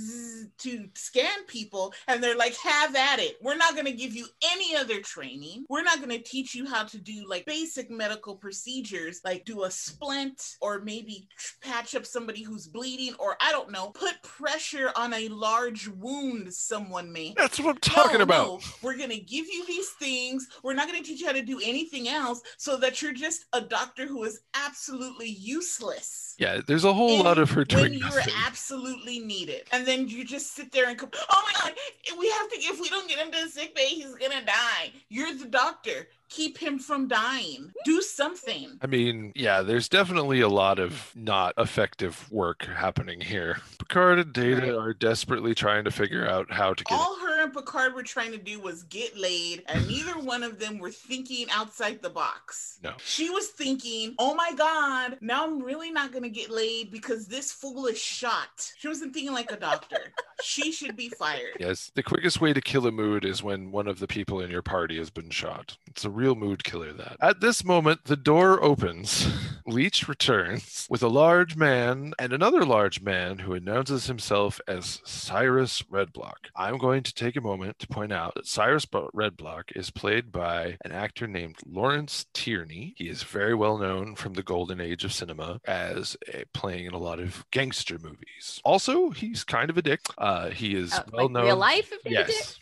[0.58, 3.36] to scan people, and they're like, have at it.
[3.42, 5.64] We're not going to give you any other training.
[5.68, 9.64] We're not going to teach you how to do like basic medical procedures, like do
[9.64, 11.26] a splint or maybe
[11.62, 16.52] patch up somebody who's bleeding, or I don't know, put pressure on a large wound
[16.52, 18.46] someone may That's what I'm talking no, about.
[18.46, 18.60] no.
[18.82, 20.46] We're going to give you these things.
[20.62, 22.19] We're not going to teach you how to do anything else
[22.56, 26.34] so that you're just a doctor who is absolutely useless.
[26.38, 28.32] Yeah, there's a whole lot of her when doing you're nothing.
[28.46, 29.62] absolutely needed.
[29.72, 31.72] And then you just sit there and go, oh my God,
[32.18, 34.44] we have to, if we don't get him to the sick bay, he's going to
[34.44, 34.92] die.
[35.08, 36.08] You're the doctor.
[36.30, 37.72] Keep him from dying.
[37.84, 38.78] Do something.
[38.80, 43.58] I mean, yeah, there's definitely a lot of not effective work happening here.
[43.78, 44.70] Picard and Data Right.
[44.70, 48.32] are desperately trying to figure out how to get All her and Picard were trying
[48.32, 52.78] to do was get laid, and neither one of them were thinking outside the box.
[52.82, 52.92] No.
[53.04, 57.26] She was thinking, oh my God, now I'm really not going to get laid because
[57.26, 58.72] this fool is shot.
[58.78, 60.12] She wasn't thinking like a doctor.
[60.42, 61.56] she should be fired.
[61.58, 64.50] Yes, the quickest way to kill a mood is when one of the people in
[64.50, 65.76] your party has been shot.
[65.86, 67.16] It's a real mood killer, that.
[67.20, 69.28] At this moment, the door opens.
[69.66, 75.82] Leach returns with a large man and another large man who announces himself as Cyrus
[75.82, 76.48] Redblock.
[76.56, 80.76] I'm going to take a moment to point out that Cyrus Redblock is played by
[80.84, 82.94] an actor named Lawrence Tierney.
[82.96, 86.92] He is very well known from the golden age of cinema as a, playing in
[86.94, 88.60] a lot of gangster movies.
[88.64, 90.00] Also, he's kind of a dick.
[90.18, 91.44] Uh, he is Uh, well like known.
[91.44, 91.92] real life?
[91.92, 92.28] If they did?
[92.28, 92.58] Yes.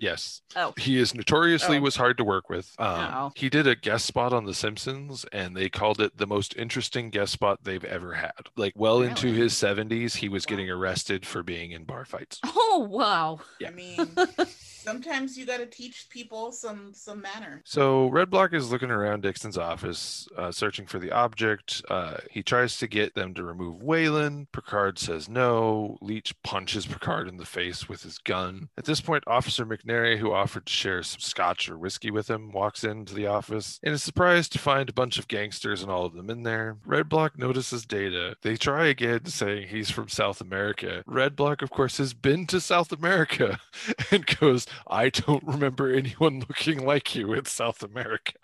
[0.00, 0.40] Yes.
[0.56, 0.72] Oh.
[0.78, 1.80] He is notoriously Oh.
[1.82, 2.74] was hard to work with.
[2.78, 3.32] Um, Oh.
[3.36, 7.10] He did a guest spot on The Simpsons, and they called it the most interesting
[7.10, 8.32] guest spot they've ever had.
[8.56, 10.50] Like well into his 70s, he was Wow.
[10.50, 12.40] getting arrested for being in bar fights.
[12.44, 13.40] Oh wow.
[13.60, 13.68] Yeah.
[13.68, 13.98] I mean,
[14.80, 17.62] sometimes you got to teach people some some manner.
[17.64, 21.82] So Redblock is looking around Dixon's office, uh, searching for the object.
[21.88, 24.48] Uh, he tries to get them to remove Whalen.
[24.52, 25.98] Picard says no.
[26.00, 28.68] Leach punches Picard in the face with his gun.
[28.78, 32.52] At this point, Officer McNary, who offered to share some scotch or whiskey with him,
[32.52, 36.06] walks into the office and is surprised to find a bunch of gangsters and all
[36.06, 36.76] of them in there.
[36.86, 38.36] Redblock notices Data.
[38.42, 41.02] They try again, saying he's from South America.
[41.08, 43.60] Redblock, of course, has been to South America
[44.10, 48.34] and goes, I don't remember anyone looking like you in South America.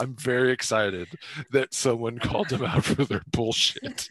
[0.00, 1.08] I'm very excited
[1.50, 4.08] that someone called him out for their bullshit.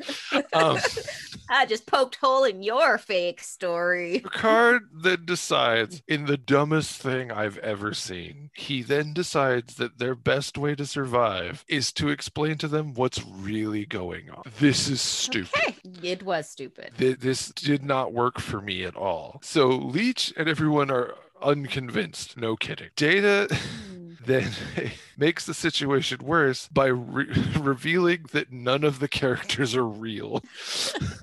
[0.54, 0.78] Um,
[1.50, 4.20] I just poked hole in your fake story.
[4.20, 10.14] Picard then decides, in the dumbest thing I've ever seen, he then decides that their
[10.14, 14.44] best way to survive is to explain to them what's really going on.
[14.60, 15.50] This is stupid.
[15.56, 15.76] Okay.
[16.04, 16.92] It was stupid.
[17.00, 19.40] Th- this did not work for me at all.
[19.42, 22.38] So Leach and everyone are unconvinced.
[22.38, 22.90] No kidding.
[22.96, 24.14] Data Hmm.
[24.26, 24.52] then
[25.18, 27.28] makes the situation worse by re-
[27.60, 30.42] revealing that none of the characters are real.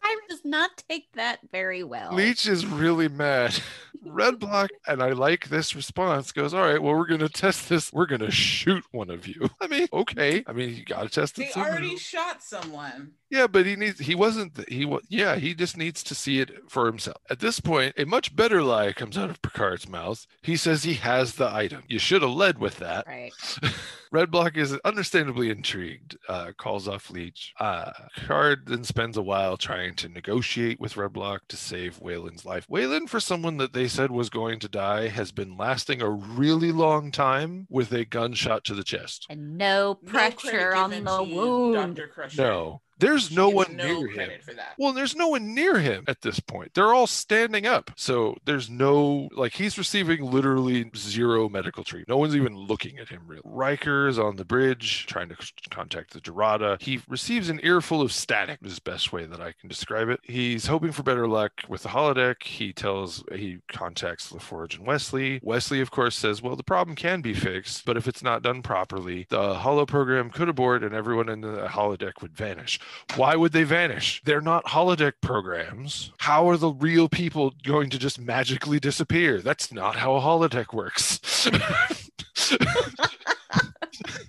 [0.02, 2.12] I not take that very well.
[2.14, 3.58] Leach is really mad.
[4.06, 7.92] Redblock, and I like this response, goes, All right, well, we're going to test this.
[7.92, 9.48] We're going to shoot one of you.
[9.60, 10.44] I mean, okay.
[10.46, 11.52] I mean, you got to test They it.
[11.52, 11.70] somehow.
[11.70, 13.12] already shot someone.
[13.30, 16.70] Yeah, but he needs, he wasn't, he was, yeah, he just needs to see it
[16.70, 17.16] for himself.
[17.28, 20.24] At this point, a much better lie comes out of Picard's mouth.
[20.42, 21.82] He says he has the item.
[21.88, 23.06] You should have led with that.
[23.08, 23.32] Right.
[24.12, 27.52] Redblock is understandably intrigued, uh, calls off Leach.
[27.58, 32.66] Uh, Picard then spends a while trying to negotiate with Redblock to save Whalen's life.
[32.68, 36.72] Whalen, for someone that they said was going to die, has been lasting a really
[36.72, 39.26] long time with a gunshot to the chest.
[39.28, 41.96] And no No pressure credit on the wound.
[41.96, 42.08] Dr.
[42.08, 42.42] Crusher.
[42.42, 44.14] No, there's no one no near him.
[44.14, 44.74] credit for that.
[44.78, 46.74] Well, there's no one near him at this point.
[46.74, 47.90] They're all standing up.
[47.96, 52.08] So there's no, like, he's receiving literally zero medical treatment.
[52.08, 53.42] No one's even looking at him, really.
[53.44, 55.36] Riker is on the bridge trying to
[55.70, 56.80] contact the Jarada.
[56.80, 60.20] He receives an earful of static, is the best way that I can describe it.
[60.22, 62.42] He's hoping for better luck with the holodeck.
[62.42, 65.40] He tells, he contacts LaForge and Wesley.
[65.42, 68.62] Wesley, of course, says, well, the problem can be fixed, but if it's not done
[68.62, 72.80] properly, the holo program could abort and everyone in the holodeck would vanish.
[73.14, 74.20] Why would they vanish?
[74.24, 76.12] They're not holodeck programs.
[76.18, 79.40] How are the real people going to just magically disappear?
[79.40, 81.20] That's not how a holodeck works.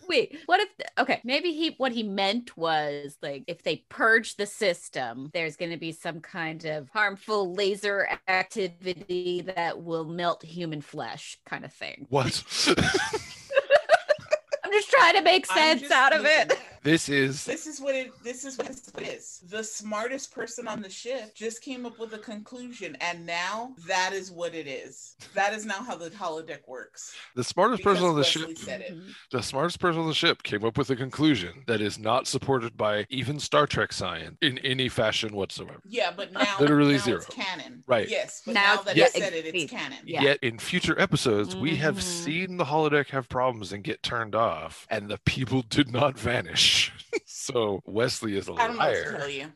[0.08, 4.46] Wait, what if okay, maybe he what he meant was like if they purge the
[4.46, 10.80] system, there's going to be some kind of harmful laser activity that will melt human
[10.82, 12.06] flesh kind of thing.
[12.10, 12.26] what?
[14.64, 16.58] I'm just trying to make sense just- out of it.
[16.92, 18.12] Listen, This is This is what it.
[18.24, 19.42] This is what it is.
[19.50, 24.14] The smartest person on the ship just came up with a conclusion, and now that
[24.14, 25.16] is what it is.
[25.34, 27.14] That is now how the holodeck works.
[27.36, 28.64] the smartest person on the Because Wesley ship.
[28.66, 28.96] said it.
[28.96, 29.14] Mhm.
[29.32, 32.76] The smartest person on the ship came up with a conclusion that is not supported
[32.78, 35.82] by even Star Trek science in any fashion whatsoever.
[35.86, 37.18] Yeah, but now Literally now zero.
[37.18, 37.84] It's canon.
[37.88, 38.10] Right.
[38.10, 39.98] Yes, but Now now, that it's- I said it, yeah, it's canon.
[40.06, 40.22] Yeah.
[40.24, 42.02] Yet in future episodes, we have Mhm.
[42.02, 46.77] seen the holodeck have problems and get turned off, and the people did not vanish.
[47.26, 49.18] so Wesley is a I don't know what to liar.
[49.18, 49.48] tell you.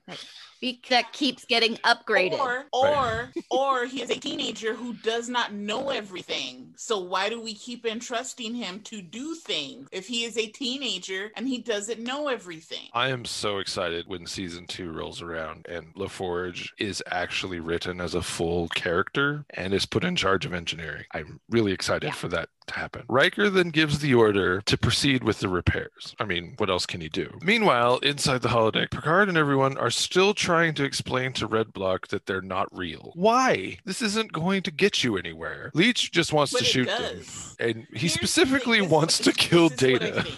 [0.59, 2.37] Be- that keeps getting upgraded.
[2.37, 6.75] Or, or, or he is a teenager who does not know everything.
[6.77, 11.31] So why do we keep entrusting him to do things if he is a teenager
[11.35, 12.89] and he doesn't know everything?
[12.93, 18.13] I am so excited when season two rolls around and LaForge is actually written as
[18.13, 21.05] a full character and is put in charge of engineering.
[21.11, 22.13] I'm really excited Yeah.
[22.13, 23.03] for that to happen.
[23.07, 26.15] Riker then gives the order to proceed with the repairs.
[26.19, 27.39] I mean, what else can he do?
[27.41, 32.25] Meanwhile, inside the holodeck, Picard and everyone are still trying to explain to Redblock that
[32.25, 33.11] they're not real.
[33.15, 33.77] Why?
[33.85, 35.71] This isn't going to get you anywhere.
[35.73, 37.21] Leach just wants But to shoot them.
[37.59, 40.31] And he Here's specifically thing, this is wants to kill this is what I Data.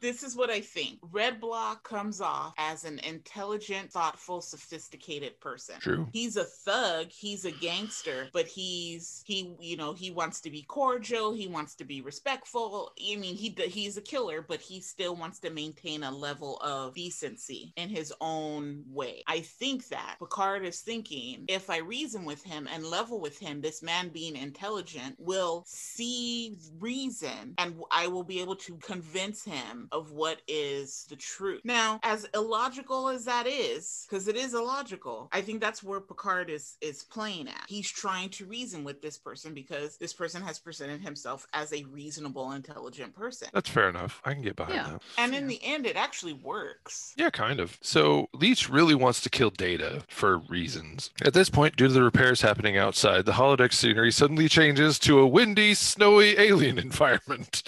[0.00, 0.98] this is what I think.
[1.12, 5.76] Red Block comes off as an intelligent, thoughtful, sophisticated person.
[5.80, 6.08] True.
[6.12, 10.62] He's a thug, he's a gangster, but he's he you know, he wants to be
[10.62, 12.92] cordial, he wants to be respectful.
[13.00, 16.94] I mean, he he's a killer, but he still wants to maintain a level of
[16.94, 19.22] decency in his own way.
[19.26, 23.60] I think that Picard is thinking if I reason with him and level with him,
[23.60, 29.88] this man being intelligent will see reason and I will be able to convince him
[29.92, 31.60] of what is the truth.
[31.64, 36.50] Now, as illogical as that is, because it is illogical, I think that's where Picard
[36.50, 37.64] is is playing at.
[37.68, 41.84] He's trying to reason with this person because this person has presented himself as a
[41.84, 43.48] reasonable, intelligent person.
[43.54, 44.20] That's fair enough.
[44.24, 44.90] I can get behind Yeah.
[44.90, 45.02] that.
[45.16, 47.14] And in the end, it actually works.
[47.16, 47.78] Yeah, kind of.
[47.80, 51.10] So Leach really wants to kill Data for reasons.
[51.24, 55.18] At this point, due to the repairs happening outside, the holodeck scenery suddenly changes to
[55.20, 57.62] a windy, snowy alien environment.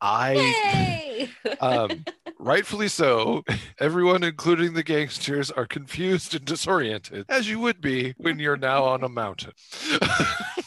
[0.00, 1.28] I,
[1.60, 2.04] um,
[2.38, 3.44] rightfully so,
[3.78, 8.84] everyone, including the gangsters, are confused and disoriented, as you would be when you're now
[8.84, 9.52] on a mountain.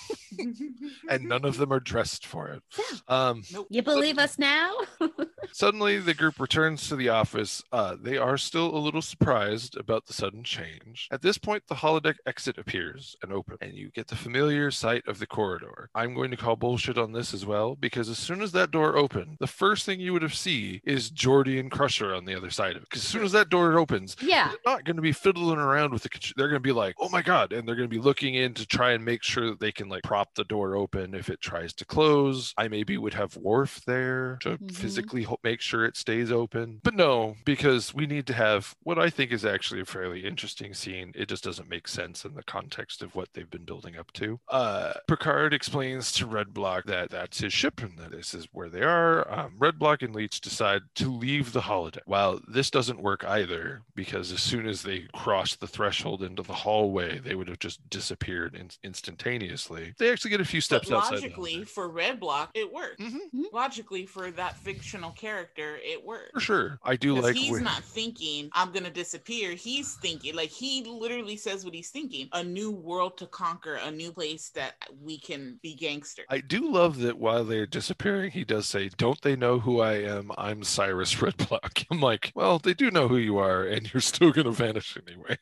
[1.09, 2.63] and none of them are dressed for it.
[3.07, 3.67] Um, nope.
[3.69, 4.75] you believe us now?
[5.51, 7.63] Suddenly, the group returns to the office.
[7.71, 11.07] Uh, they are still a little surprised about the sudden change.
[11.11, 15.07] At this point, the holodeck exit appears and opens, and you get the familiar sight
[15.07, 15.89] of the corridor.
[15.95, 18.95] I'm going to call bullshit on this as well, because as soon as that door
[18.95, 22.49] opened, the first thing you would have see is Geordi and Crusher on the other
[22.49, 22.89] side of it.
[22.89, 24.49] Because as soon as that door opens, yeah.
[24.49, 26.09] they're not going to be fiddling around with the.
[26.35, 28.53] They're going to be like, "Oh my god!" and they're going to be looking in
[28.55, 31.41] to try and make sure that they can like prop the door open if it
[31.41, 32.53] tries to close.
[32.57, 34.71] I maybe would have Worf there to Mhm.
[34.73, 38.97] physically ho- make sure it stays open, but no, because we need to have what
[38.99, 41.11] I think is actually a fairly interesting scene.
[41.15, 44.39] It just doesn't make sense in the context of what they've been building up to.
[44.49, 48.81] Uh, Picard explains to Redblock that that's his ship and that this is where they
[48.81, 49.29] are.
[49.31, 52.01] Um, Redblock and Leach decide to leave the holodeck.
[52.05, 56.53] While this doesn't work either, because as soon as they crossed the threshold into the
[56.53, 59.93] hallway, they would have just disappeared in- instantaneously.
[59.97, 61.13] They actually get a few steps but outside.
[61.15, 62.99] logically, for Redblock, it worked.
[62.99, 63.19] Mhm,
[63.51, 66.33] Logically, for that fictional character, it worked.
[66.33, 67.35] for sure, I do like.
[67.35, 69.51] he's where- not thinking I'm gonna disappear.
[69.55, 73.91] He's thinking like he literally says what he's thinking: a new world to conquer, a
[73.91, 76.23] new place that we can be gangster.
[76.29, 79.93] I do love that while they're disappearing, he does say, Don't they know who I
[79.95, 80.31] am?
[80.37, 81.85] I'm Cyrus Redblock.
[81.91, 84.97] I'm like, Well, they do know who you are, and you're still going to vanish
[85.07, 85.37] anyway.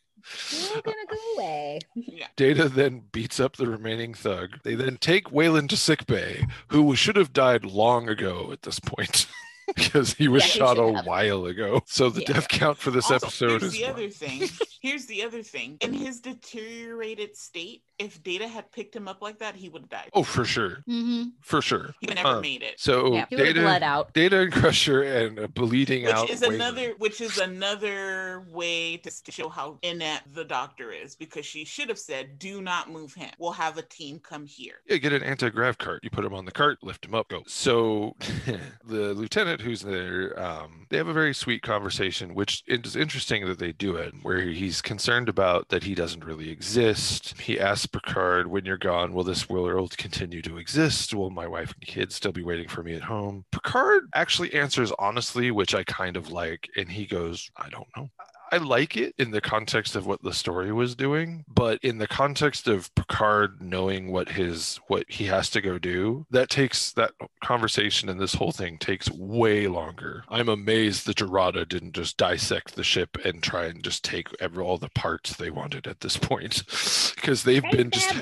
[0.74, 1.80] We're gonna go away.
[2.36, 4.59] Data then beats up the remaining thug.
[4.63, 9.28] They then take Whalen to sickbay, who should have died long ago at this point.
[9.76, 11.05] Because he was Yeah, shot should a have.
[11.05, 11.82] while ago.
[11.88, 12.34] So the Yeah.
[12.34, 13.91] death count for this Also, episode here's is the one.
[13.91, 14.49] other thing.
[14.82, 15.78] Here's the other thing.
[15.82, 19.89] In his deteriorated state, if Data had picked him up like that, he would have
[19.89, 20.09] died.
[20.13, 20.84] Oh, for sure.
[20.88, 21.24] Mm-hmm.
[21.41, 21.93] For sure.
[21.99, 22.80] He never Um, made it.
[22.80, 24.13] So Yeah, he would Data, bled out.
[24.13, 26.30] Data and Crusher and a bleeding Which out.
[26.30, 26.55] is Whalen.
[26.55, 31.65] another, which is another way to, to show how inept the doctor is, because she
[31.65, 33.32] should have said, "Do not move him.
[33.39, 36.01] We'll have a team come here." Yeah, get an anti-grav cart.
[36.03, 37.43] You put him on the cart, lift him up, go.
[37.47, 38.15] So
[38.86, 43.45] the lieutenant who's there, um, they have a very sweet conversation, which it is interesting
[43.45, 47.39] that they do it, where he's concerned about that he doesn't really exist.
[47.39, 51.14] He asks Picard, "When you're gone, will this world continue to exist?
[51.14, 54.91] Will my wife and kids still be waiting for me at home?" Picard actually answers
[54.99, 58.10] honestly, which I kind of like, and he goes, "I don't know."
[58.52, 62.08] I like it in the context of what the story was doing, but in the
[62.08, 67.12] context of Picard knowing what his what he has to go do, that takes that
[67.43, 70.24] conversation and this whole thing takes way longer.
[70.30, 74.64] I'm amazed that Jarada didn't just dissect the ship and try and just take every,
[74.64, 76.64] all the parts they wanted at this point,
[77.16, 78.14] because they've been just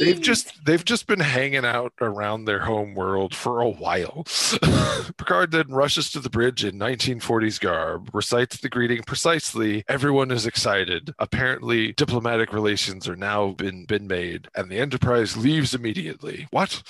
[0.00, 4.24] they've just they've just been hanging out around their home world for a while.
[5.16, 9.69] Picard then rushes to the bridge in 1940s garb, recites the greeting precisely.
[9.88, 11.14] Everyone is excited.
[11.18, 16.46] Apparently, diplomatic relations are now been been made, and the Enterprise leaves immediately.
[16.50, 16.82] What?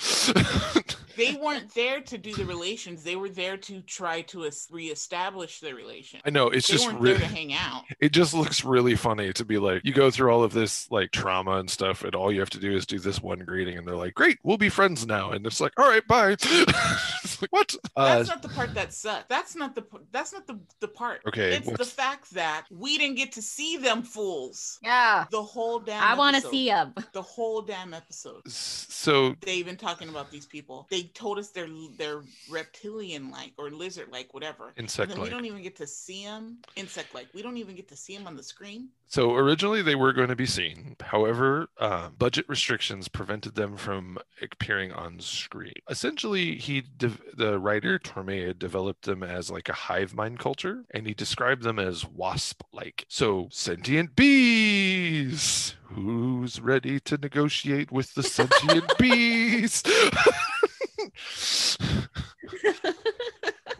[1.17, 3.03] they weren't there to do the relations.
[3.03, 6.19] They were there to try to es- reestablish the relation.
[6.25, 7.83] I know it's They just really there to hang out.
[7.99, 11.11] it just looks really funny to be like you go through all of this like
[11.11, 13.87] trauma and stuff and all you have to do is do this one greeting and
[13.87, 16.35] they're like great we'll be friends now and it's like all right bye
[17.41, 19.29] like what uh, That's not the part that sucked.
[19.29, 21.21] That's not the that's not the the part.
[21.27, 25.25] Okay, It's the fact that we didn't get to see them fools Yeah.
[25.31, 26.03] the whole damn.
[26.03, 26.93] I want to see him.
[27.13, 28.47] the whole damn episode.
[28.49, 30.87] so They've been talking about these people.
[30.89, 31.67] They told us they're
[31.97, 34.73] they're reptilian like or lizard like, whatever.
[34.77, 37.27] Insect then we don't even get to see them insect like.
[37.33, 38.89] We don't even get to see them on the screen.
[39.07, 44.17] so originally they were going to be seen however uh, budget restrictions prevented them from
[44.41, 49.73] appearing on screen essentially he dev- the writer torme had developed them as like a
[49.73, 56.99] hive mind culture and he described them as wasp like so sentient bees who's ready
[56.99, 59.83] to negotiate with the sentient bees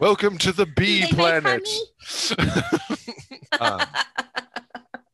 [0.00, 1.68] welcome to the bee planet
[3.60, 3.80] Um,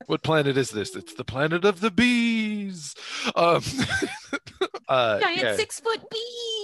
[0.07, 0.97] what planet is this?
[0.97, 2.95] It's the planet of the bees.
[3.37, 3.63] Um,
[4.89, 5.57] uh, Giant yeah.
[5.57, 6.58] six foot bees.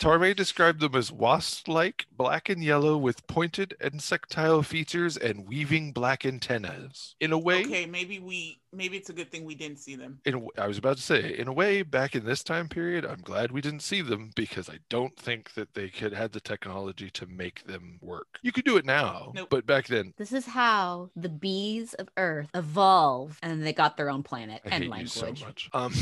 [0.00, 6.24] Torme described them as wasp-like, black and yellow, with pointed insectile features and weaving black
[6.24, 7.14] antennas.
[7.20, 10.20] In a way, Okay, maybe we maybe it's a good thing we didn't see them.
[10.24, 12.68] in a w I was about to say, in a way, back in this time
[12.68, 16.32] period, I'm glad we didn't see them because I don't think that they could had
[16.32, 18.38] the technology to make them work.
[18.42, 19.48] You could do it now, Nope.
[19.50, 24.10] but back then, This is how the bees of Earth evolve, and they got their
[24.10, 25.16] own planet I and hate language.
[25.16, 25.70] you so much.
[25.74, 25.92] Um,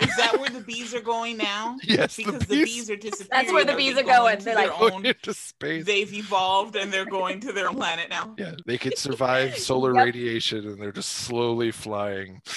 [0.00, 1.76] Is that where the bees are going now?
[1.82, 3.44] yes, Because the the bees, bees are disappearing.
[3.44, 4.38] That's where the bees are going.
[4.38, 5.84] to They're their like, going own- into space.
[5.84, 8.34] They've evolved and they're going to their planet now.
[8.38, 10.04] Yeah, they could survive solar Yep.
[10.06, 12.42] radiation and they're just slowly flying.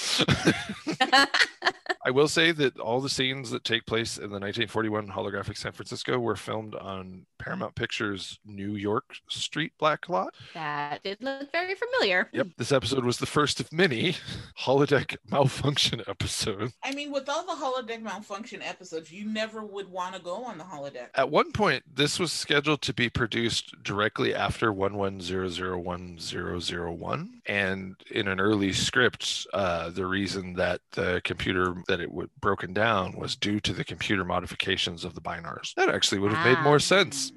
[2.04, 5.72] I will say that all the scenes that take place in the 1941 holographic San
[5.72, 10.28] Francisco were filmed on Paramount Pictures New York Street backlot.
[10.54, 12.28] that did look very familiar.
[12.32, 14.16] Yep, this episode was the first of many
[14.60, 16.72] holodeck malfunction episodes.
[16.82, 20.58] I mean, with all the holodeck malfunction episodes, you never would want to go on
[20.58, 21.08] the holodeck.
[21.14, 27.28] At one point, this was scheduled to be produced directly after 11001001.
[27.46, 32.72] And in an early script, uh, the reason that the computer that it would broken
[32.72, 35.74] down was due to the computer modifications of the Bynars.
[35.74, 36.78] That actually would have made more Ah.
[36.78, 37.32] sense.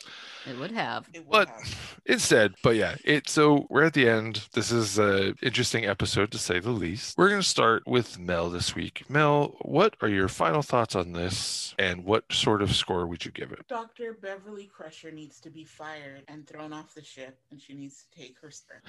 [0.48, 1.08] It would have.
[1.30, 1.50] But
[2.08, 4.48] instead, but yeah, it so we're at the end.
[4.54, 7.16] This is a interesting episode to say the least.
[7.18, 9.04] We're gonna start with Mel this week.
[9.08, 13.30] Mel, what are your final thoughts on this, and what sort of score would you
[13.32, 13.68] give it?
[13.68, 14.14] Dr.
[14.20, 18.20] Beverly Crusher needs to be fired and thrown off the ship, and she needs to
[18.20, 18.82] take her spur.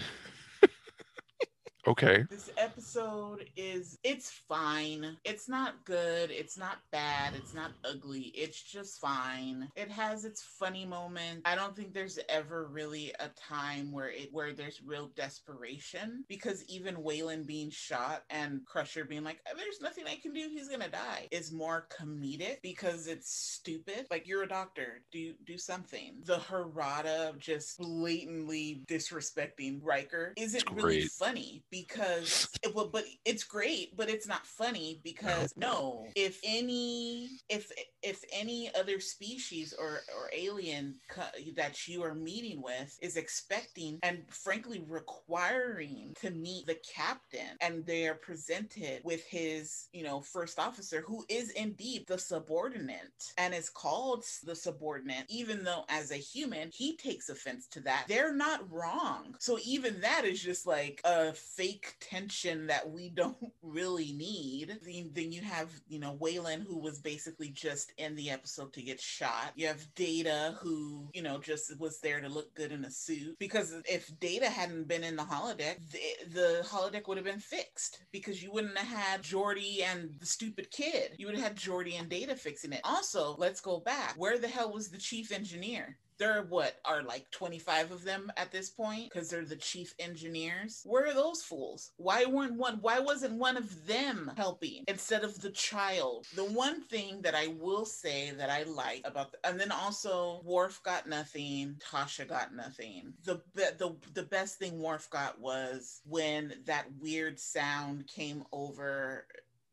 [1.86, 2.24] Okay.
[2.30, 5.16] This episode is it's fine.
[5.24, 6.30] It's not good.
[6.30, 7.34] It's not bad.
[7.34, 8.32] It's not ugly.
[8.36, 9.68] It's just fine.
[9.74, 11.42] It has its funny moments.
[11.44, 16.64] I don't think there's ever really a time where it where there's real desperation because
[16.68, 20.48] even Whalen being shot and Crusher being like, uh, "There's nothing I can do.
[20.52, 24.06] He's gonna die," is more comedic because it's stupid.
[24.08, 25.02] Like you're a doctor.
[25.10, 26.22] Do do something.
[26.22, 33.96] The Jarada just blatantly disrespecting Riker isn't really funny because it, well, but it's great,
[33.96, 40.30] but it's not funny because no, if any if if any other species or or
[40.32, 41.22] alien co-
[41.56, 47.84] that you are meeting with is expecting and frankly requiring to meet the captain and
[47.86, 53.54] they are presented with his you know first officer who is indeed the subordinate and
[53.54, 58.04] is called the subordinate even though as a human he takes offense to that.
[58.08, 59.36] They're not wrong.
[59.38, 64.78] So even that is just like a fake tension that we don't really need
[65.14, 69.00] then, you have you know Whalen who was basically just in the episode to get
[69.00, 69.52] shot.
[69.54, 73.36] You have Data who you know just was there to look good in a suit.
[73.38, 76.00] Because if Data hadn't been in the holodeck the,
[76.32, 78.02] the holodeck would have been fixed.
[78.10, 81.12] Because you wouldn't have had Geordi and the stupid kid.
[81.18, 82.80] You would have had Geordi and Data fixing it.
[82.84, 84.14] Also let's go back.
[84.16, 88.30] Where the hell was the chief engineer there are what are like 25 of them
[88.36, 90.82] at this point because they're the chief engineers.
[90.84, 91.90] Where are those fools?
[91.96, 92.78] Why weren't one?
[92.80, 96.26] Why wasn't one of them helping instead of the child?
[96.36, 100.42] The one thing that I will say that I like about, the, and then also
[100.44, 103.14] Worf got nothing, Tasha got nothing.
[103.24, 109.26] The the the best thing Worf got was when that weird sound came over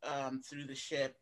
[0.04, 1.16] um, through the ship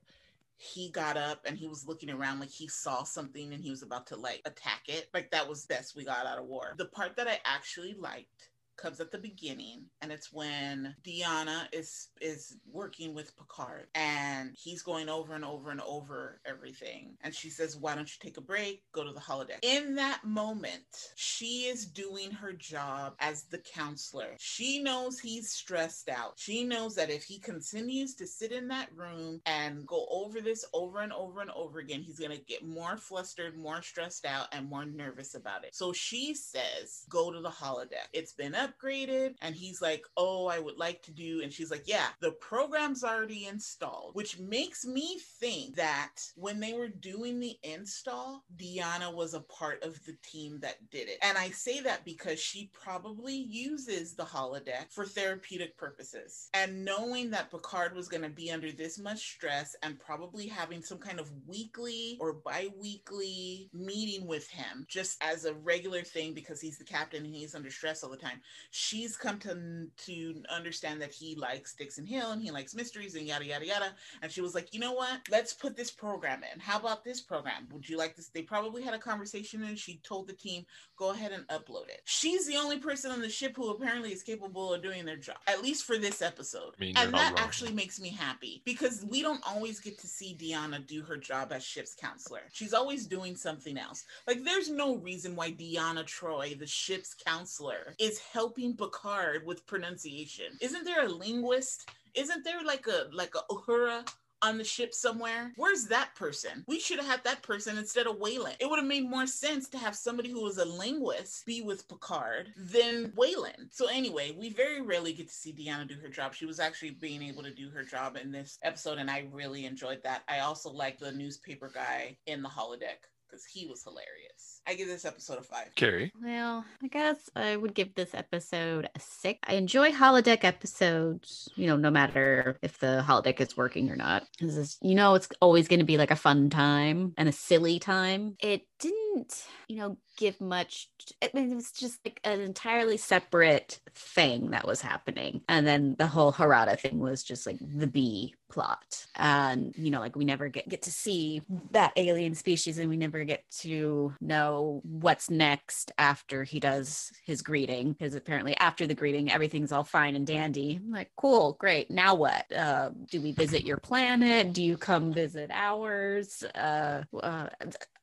[0.57, 3.83] he got up and he was looking around like he saw something and he was
[3.83, 5.07] about to like attack it.
[5.13, 6.77] Like that was best we got out of Worf.
[6.77, 12.09] The part that I actually liked comes at the beginning and it's when Deanna is
[12.21, 17.17] is working with Picard and he's going over and over and over everything.
[17.21, 18.83] And she says why don't you take a break?
[18.93, 20.83] Go to the holodeck in that moment
[21.15, 24.35] she is doing her job as the counselor.
[24.39, 26.33] She knows he's stressed out.
[26.37, 30.65] She knows that if he continues to sit in that room and go over this
[30.73, 34.47] over and over and over again he's going to get more flustered more stressed out
[34.51, 35.75] and more nervous about it.
[35.75, 39.35] So she says go to the holodeck it's been up upgraded?
[39.41, 41.41] And he's like, Oh, I would like to do.
[41.41, 46.73] And she's like, Yeah, the program's already installed, which makes me think that when they
[46.73, 51.17] were doing the install, Deanna was a part of the team that did it.
[51.21, 56.49] And I say that because she probably uses the holodeck for therapeutic purposes.
[56.53, 60.81] And knowing that Picard was going to be under this much stress and probably having
[60.81, 66.33] some kind of weekly or bi weekly meeting with him just as a regular thing
[66.33, 68.41] because he's the captain and he's under stress all the time
[68.71, 73.25] she's come to to understand that he likes Dixon Hill and he likes mysteries and
[73.25, 73.93] yada yada yada.
[74.21, 75.21] And she was like, you know what?
[75.29, 76.59] Let's put this program in.
[76.59, 77.67] How about this program?
[77.71, 78.29] Would you like this?
[78.29, 80.65] They probably had a conversation and she told the team,
[80.97, 82.01] go ahead and upload it.
[82.05, 85.37] She's the only person on the ship who apparently is capable of doing their job,
[85.47, 86.73] at least for this episode.
[86.79, 90.37] I mean, and that actually makes me happy because we don't always get to see
[90.39, 92.41] Deanna do her job as ship's counselor.
[92.51, 94.05] She's always doing something else.
[94.27, 99.67] Like, there's no reason why Deanna Troi, the ship's counselor, is helping helping Picard with
[99.67, 100.45] pronunciation.
[100.61, 101.89] Isn't there a linguist?
[102.15, 104.09] Isn't there like a like a Uhura
[104.41, 105.51] on the ship somewhere?
[105.57, 106.63] Where's that person?
[106.65, 108.53] We should have had that person instead of Whalen.
[108.61, 111.89] It would have made more sense to have somebody who was a linguist be with
[111.89, 113.67] Picard than Whalen.
[113.69, 116.33] So anyway, we very rarely get to see Deanna do her job.
[116.33, 119.65] She was actually being able to do her job in this episode, and I really
[119.65, 120.21] enjoyed that.
[120.29, 124.61] I also like the newspaper guy in the holodeck because he was hilarious.
[124.67, 125.73] I give this episode a five.
[125.75, 126.11] Carrie.
[126.21, 129.39] Well, I guess I would give this episode a six.
[129.47, 134.23] I enjoy holodeck episodes, you know, no matter if the holodeck is working or not.
[134.39, 137.79] Because you know it's always going to be like a fun time and a silly
[137.79, 138.35] time.
[138.39, 140.89] It didn't, you know, give much.
[141.21, 145.41] I mean, it was just like an entirely separate thing that was happening.
[145.47, 149.05] And then the whole Jarada thing was just like the B plot.
[149.15, 151.41] And, you know, like we never get, get to see
[151.71, 157.41] that alien species and we never get to know what's next after he does his
[157.41, 157.93] greeting.
[157.93, 160.79] Because apparently after the greeting, everything's all fine and dandy.
[160.83, 161.91] I'm like, cool, great.
[161.91, 162.51] Now what?
[162.51, 164.53] Uh, do we visit your planet?
[164.53, 166.43] Do you come visit ours?
[166.55, 167.47] Uh, uh,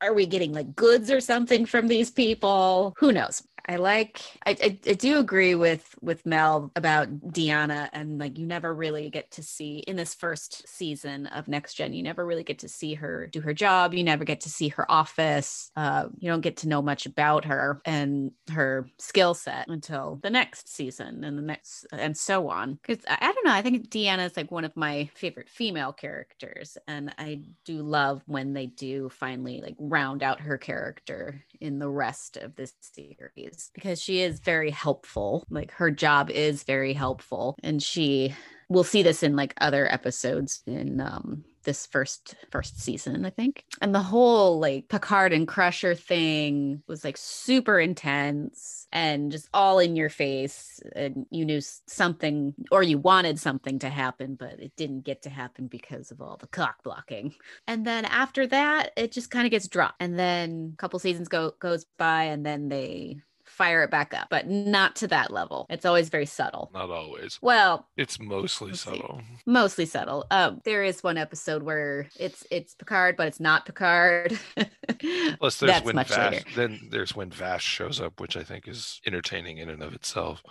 [0.01, 2.95] are we getting like goods or something from these people?
[2.99, 3.43] Who knows?
[3.67, 8.47] I like I, I, I do agree with with Mel about Deanna and like you
[8.47, 12.45] never really get to see in this first season of Next Gen you never really
[12.45, 13.95] get to see her do her job.
[13.95, 15.71] You never get to see her office.
[15.77, 20.31] Uh, you don't get to know much about her and her skill set until the
[20.31, 22.75] next season and the next and so on.
[22.75, 25.93] Because I, I don't know I think Deanna is like one of my favorite female
[25.93, 31.79] characters and I do love when they do finally like round out her character in
[31.79, 35.45] the rest of this series because she is very helpful.
[35.51, 37.57] Like her job is very helpful.
[37.63, 38.35] And she
[38.69, 43.65] we'll see this in like other episodes in um this first first season, I think.
[43.81, 49.79] And the whole like Picard and Crusher thing was like super intense and just all
[49.79, 50.81] in your face.
[50.95, 55.31] And you knew something or you wanted something to happen, but it didn't get to
[55.31, 57.35] happen because of all the cock blocking.
[57.67, 59.97] And then after that, it just kind of gets dropped.
[60.01, 63.17] And then a couple seasons go goes by and then they
[63.55, 65.67] fire it back up, but not to that level.
[65.71, 66.71] It's always very subtle.
[66.75, 67.39] Not always.
[67.41, 69.21] Well, it's mostly subtle.
[69.21, 69.43] See.
[69.47, 70.27] Mostly subtle.
[70.31, 74.39] Um, there is one episode where it's it's Picard, but it's not Picard.
[75.39, 76.43] Plus, there's That's when Vash.
[76.57, 80.43] Then there's when Vash shows up, which I think is entertaining in and of itself.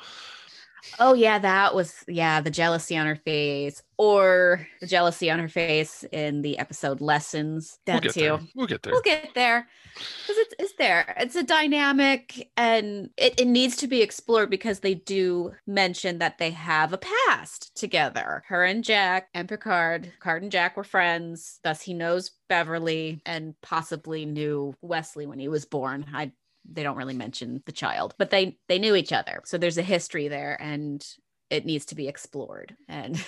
[1.00, 5.48] Oh yeah, that was yeah, the jealousy on her face, or the jealousy on her
[5.48, 7.80] face in the episode lessons.
[7.86, 8.20] That we'll too.
[8.20, 8.40] There.
[8.56, 8.94] We'll get there.
[8.94, 11.14] We'll get there because it's it's there.
[11.18, 16.38] It's a dynamic, and it, it needs to be explored because they do mention that
[16.38, 18.44] they have a past together.
[18.48, 20.12] Her and Jack and Picard.
[20.14, 21.60] Picard and Jack were friends.
[21.64, 26.06] Thus, he knows Beverly and possibly knew Wesley when he was born.
[26.14, 26.32] I
[26.70, 29.42] they don't really mention the child, but they they knew each other.
[29.46, 31.06] So there's a history there and
[31.50, 32.76] it needs to be explored.
[32.88, 33.24] And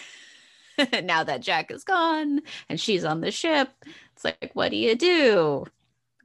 [1.03, 3.69] now that Jack is gone and she's on the ship,
[4.13, 5.65] it's like, what do you do?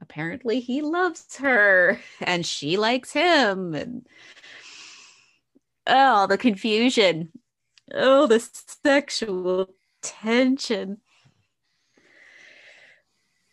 [0.01, 3.75] Apparently, he loves her and she likes him.
[3.75, 4.07] And
[5.85, 7.29] oh, the confusion.
[7.93, 8.39] Oh, the
[8.83, 9.69] sexual
[10.01, 10.97] tension.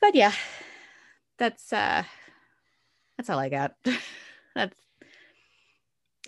[0.00, 0.32] But yeah,
[1.38, 2.04] that's uh
[3.18, 3.74] that's all I got.
[4.54, 4.76] that's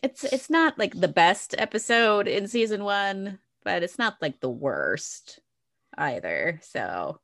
[0.03, 4.51] it's it's not like the best episode in season 1, but it's not like the
[4.51, 5.41] worst
[5.97, 6.61] either.
[6.62, 7.20] So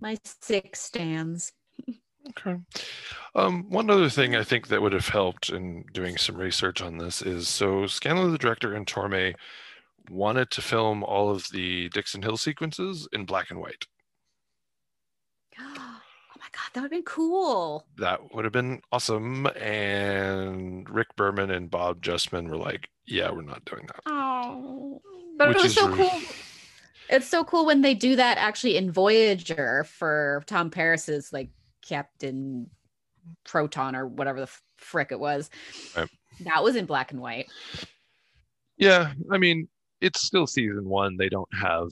[0.00, 1.52] my six stands.
[2.30, 2.56] Okay.
[3.34, 6.96] Um, one other thing I think that would have helped in doing some research on
[6.96, 9.34] this is so Scanlan, the director, and Torme
[10.08, 13.86] wanted to film all of the Dixon Hill sequences in black and white.
[16.44, 17.86] Oh my god, that would have been cool.
[17.96, 19.46] That would have been awesome.
[19.56, 25.00] And Rick Berman and Bob Justman were like, "Yeah, we're not doing that." Oh,
[25.38, 26.20] but Which it was so re- cool.
[27.08, 31.50] It's so cool when they do that actually in Voyager for Tom Paris's like
[31.82, 32.68] Captain
[33.44, 35.50] Proton or whatever the frick it was.
[35.96, 36.08] Right.
[36.40, 37.46] That was in black and white.
[38.76, 39.68] Yeah, I mean,
[40.00, 41.16] it's still season one.
[41.16, 41.90] They don't have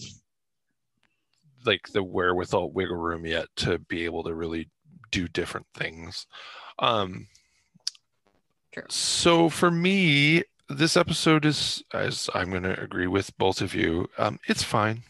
[1.65, 4.69] like the wherewithal wiggle room yet to be able to really
[5.11, 6.27] do different things.
[6.79, 7.29] Um
[8.73, 8.85] True.
[8.89, 14.39] so for me, this episode is as I'm gonna agree with both of you, um,
[14.49, 15.03] it's fine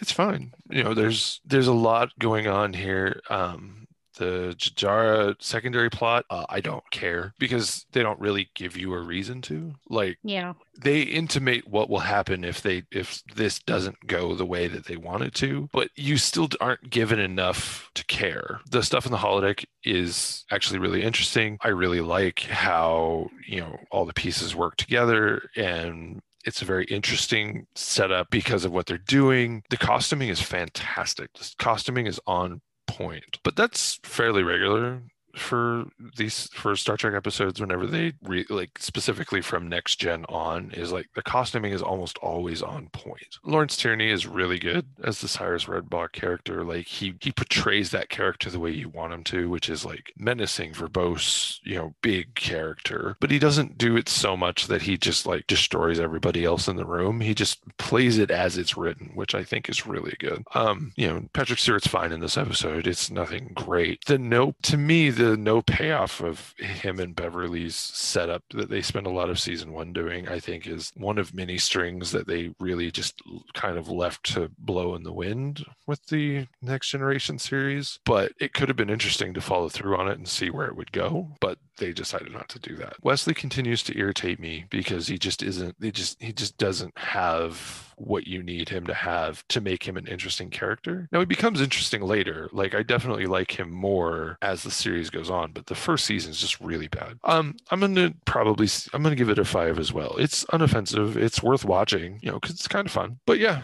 [0.00, 0.52] it's fine.
[0.70, 3.20] You know, there's there's a lot going on here.
[3.30, 3.87] Um,
[4.18, 9.00] the Jarada secondary plot, uh, I don't care because they don't really give you a
[9.00, 9.74] reason to.
[9.88, 14.68] Like, yeah, they intimate what will happen if they if this doesn't go the way
[14.68, 18.60] that they want it to, but you still aren't given enough to care.
[18.70, 21.58] The stuff in the holodeck is actually really interesting.
[21.62, 26.84] I really like how you know all the pieces work together and it's a very
[26.86, 29.62] interesting setup because of what they're doing.
[29.70, 31.32] The costuming is fantastic.
[31.34, 35.02] The costuming is on point, but that's fairly regular
[35.38, 35.86] for
[36.16, 40.92] these for Star Trek episodes whenever they re, like specifically from next gen on is
[40.92, 43.38] like the costuming is almost always on point.
[43.44, 46.64] Lawrence Tierney is really good as the Cyrus Redblock character.
[46.64, 50.12] Like he he portrays that character the way you want him to, which is like
[50.16, 53.16] menacing, verbose, you know, big character.
[53.20, 56.76] But he doesn't do it so much that he just like destroys everybody else in
[56.76, 57.20] the room.
[57.20, 60.44] He just plays it as it's written, which I think is really good.
[60.54, 62.86] Um, you know, Patrick Stewart's fine in this episode.
[62.86, 64.04] It's nothing great.
[64.06, 69.06] The nope to me the no payoff of him and Beverly's setup that they spend
[69.06, 72.54] a lot of season one doing, I think, is one of many strings that they
[72.58, 73.20] really just
[73.54, 77.98] kind of left to blow in the wind with the Next Generation series.
[78.04, 80.76] But it could have been interesting to follow through on it and see where it
[80.76, 81.28] would go.
[81.40, 82.96] But they decided not to do that.
[83.02, 87.88] Wesley continues to irritate me because he just isn't, he just, he just doesn't have
[87.96, 91.08] what you need him to have to make him an interesting character.
[91.10, 92.48] Now he becomes interesting later.
[92.52, 96.30] Like I definitely like him more as the series goes on, but the first season
[96.30, 97.18] is just really bad.
[97.24, 100.14] Um, I'm gonna probably I'm gonna give it a five as well.
[100.18, 101.16] It's unoffensive.
[101.16, 103.18] It's worth watching, you know, because it's kind of fun.
[103.26, 103.62] But yeah,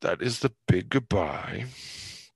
[0.00, 1.66] that is the big goodbye.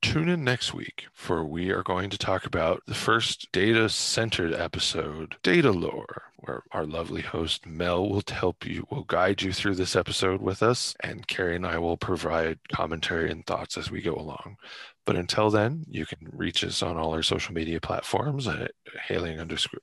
[0.04, 4.52] Tune in next week for we are going to talk about the first data centered
[4.52, 9.96] episode, Datalore, where our lovely host Mel will help you, will guide you through this
[9.96, 14.14] episode with us, and Carrie and I will provide commentary and thoughts as we go
[14.14, 14.58] along.
[15.06, 18.72] But until then, you can reach us on all our social media platforms at
[19.08, 19.80] hailing underscore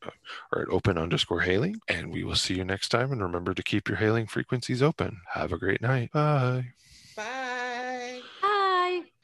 [0.53, 1.81] or at open underscore hailing.
[1.87, 3.11] And we will see you next time.
[3.11, 5.21] And remember to keep your hailing frequencies open.
[5.33, 6.11] Have a great night.
[6.11, 6.73] Bye.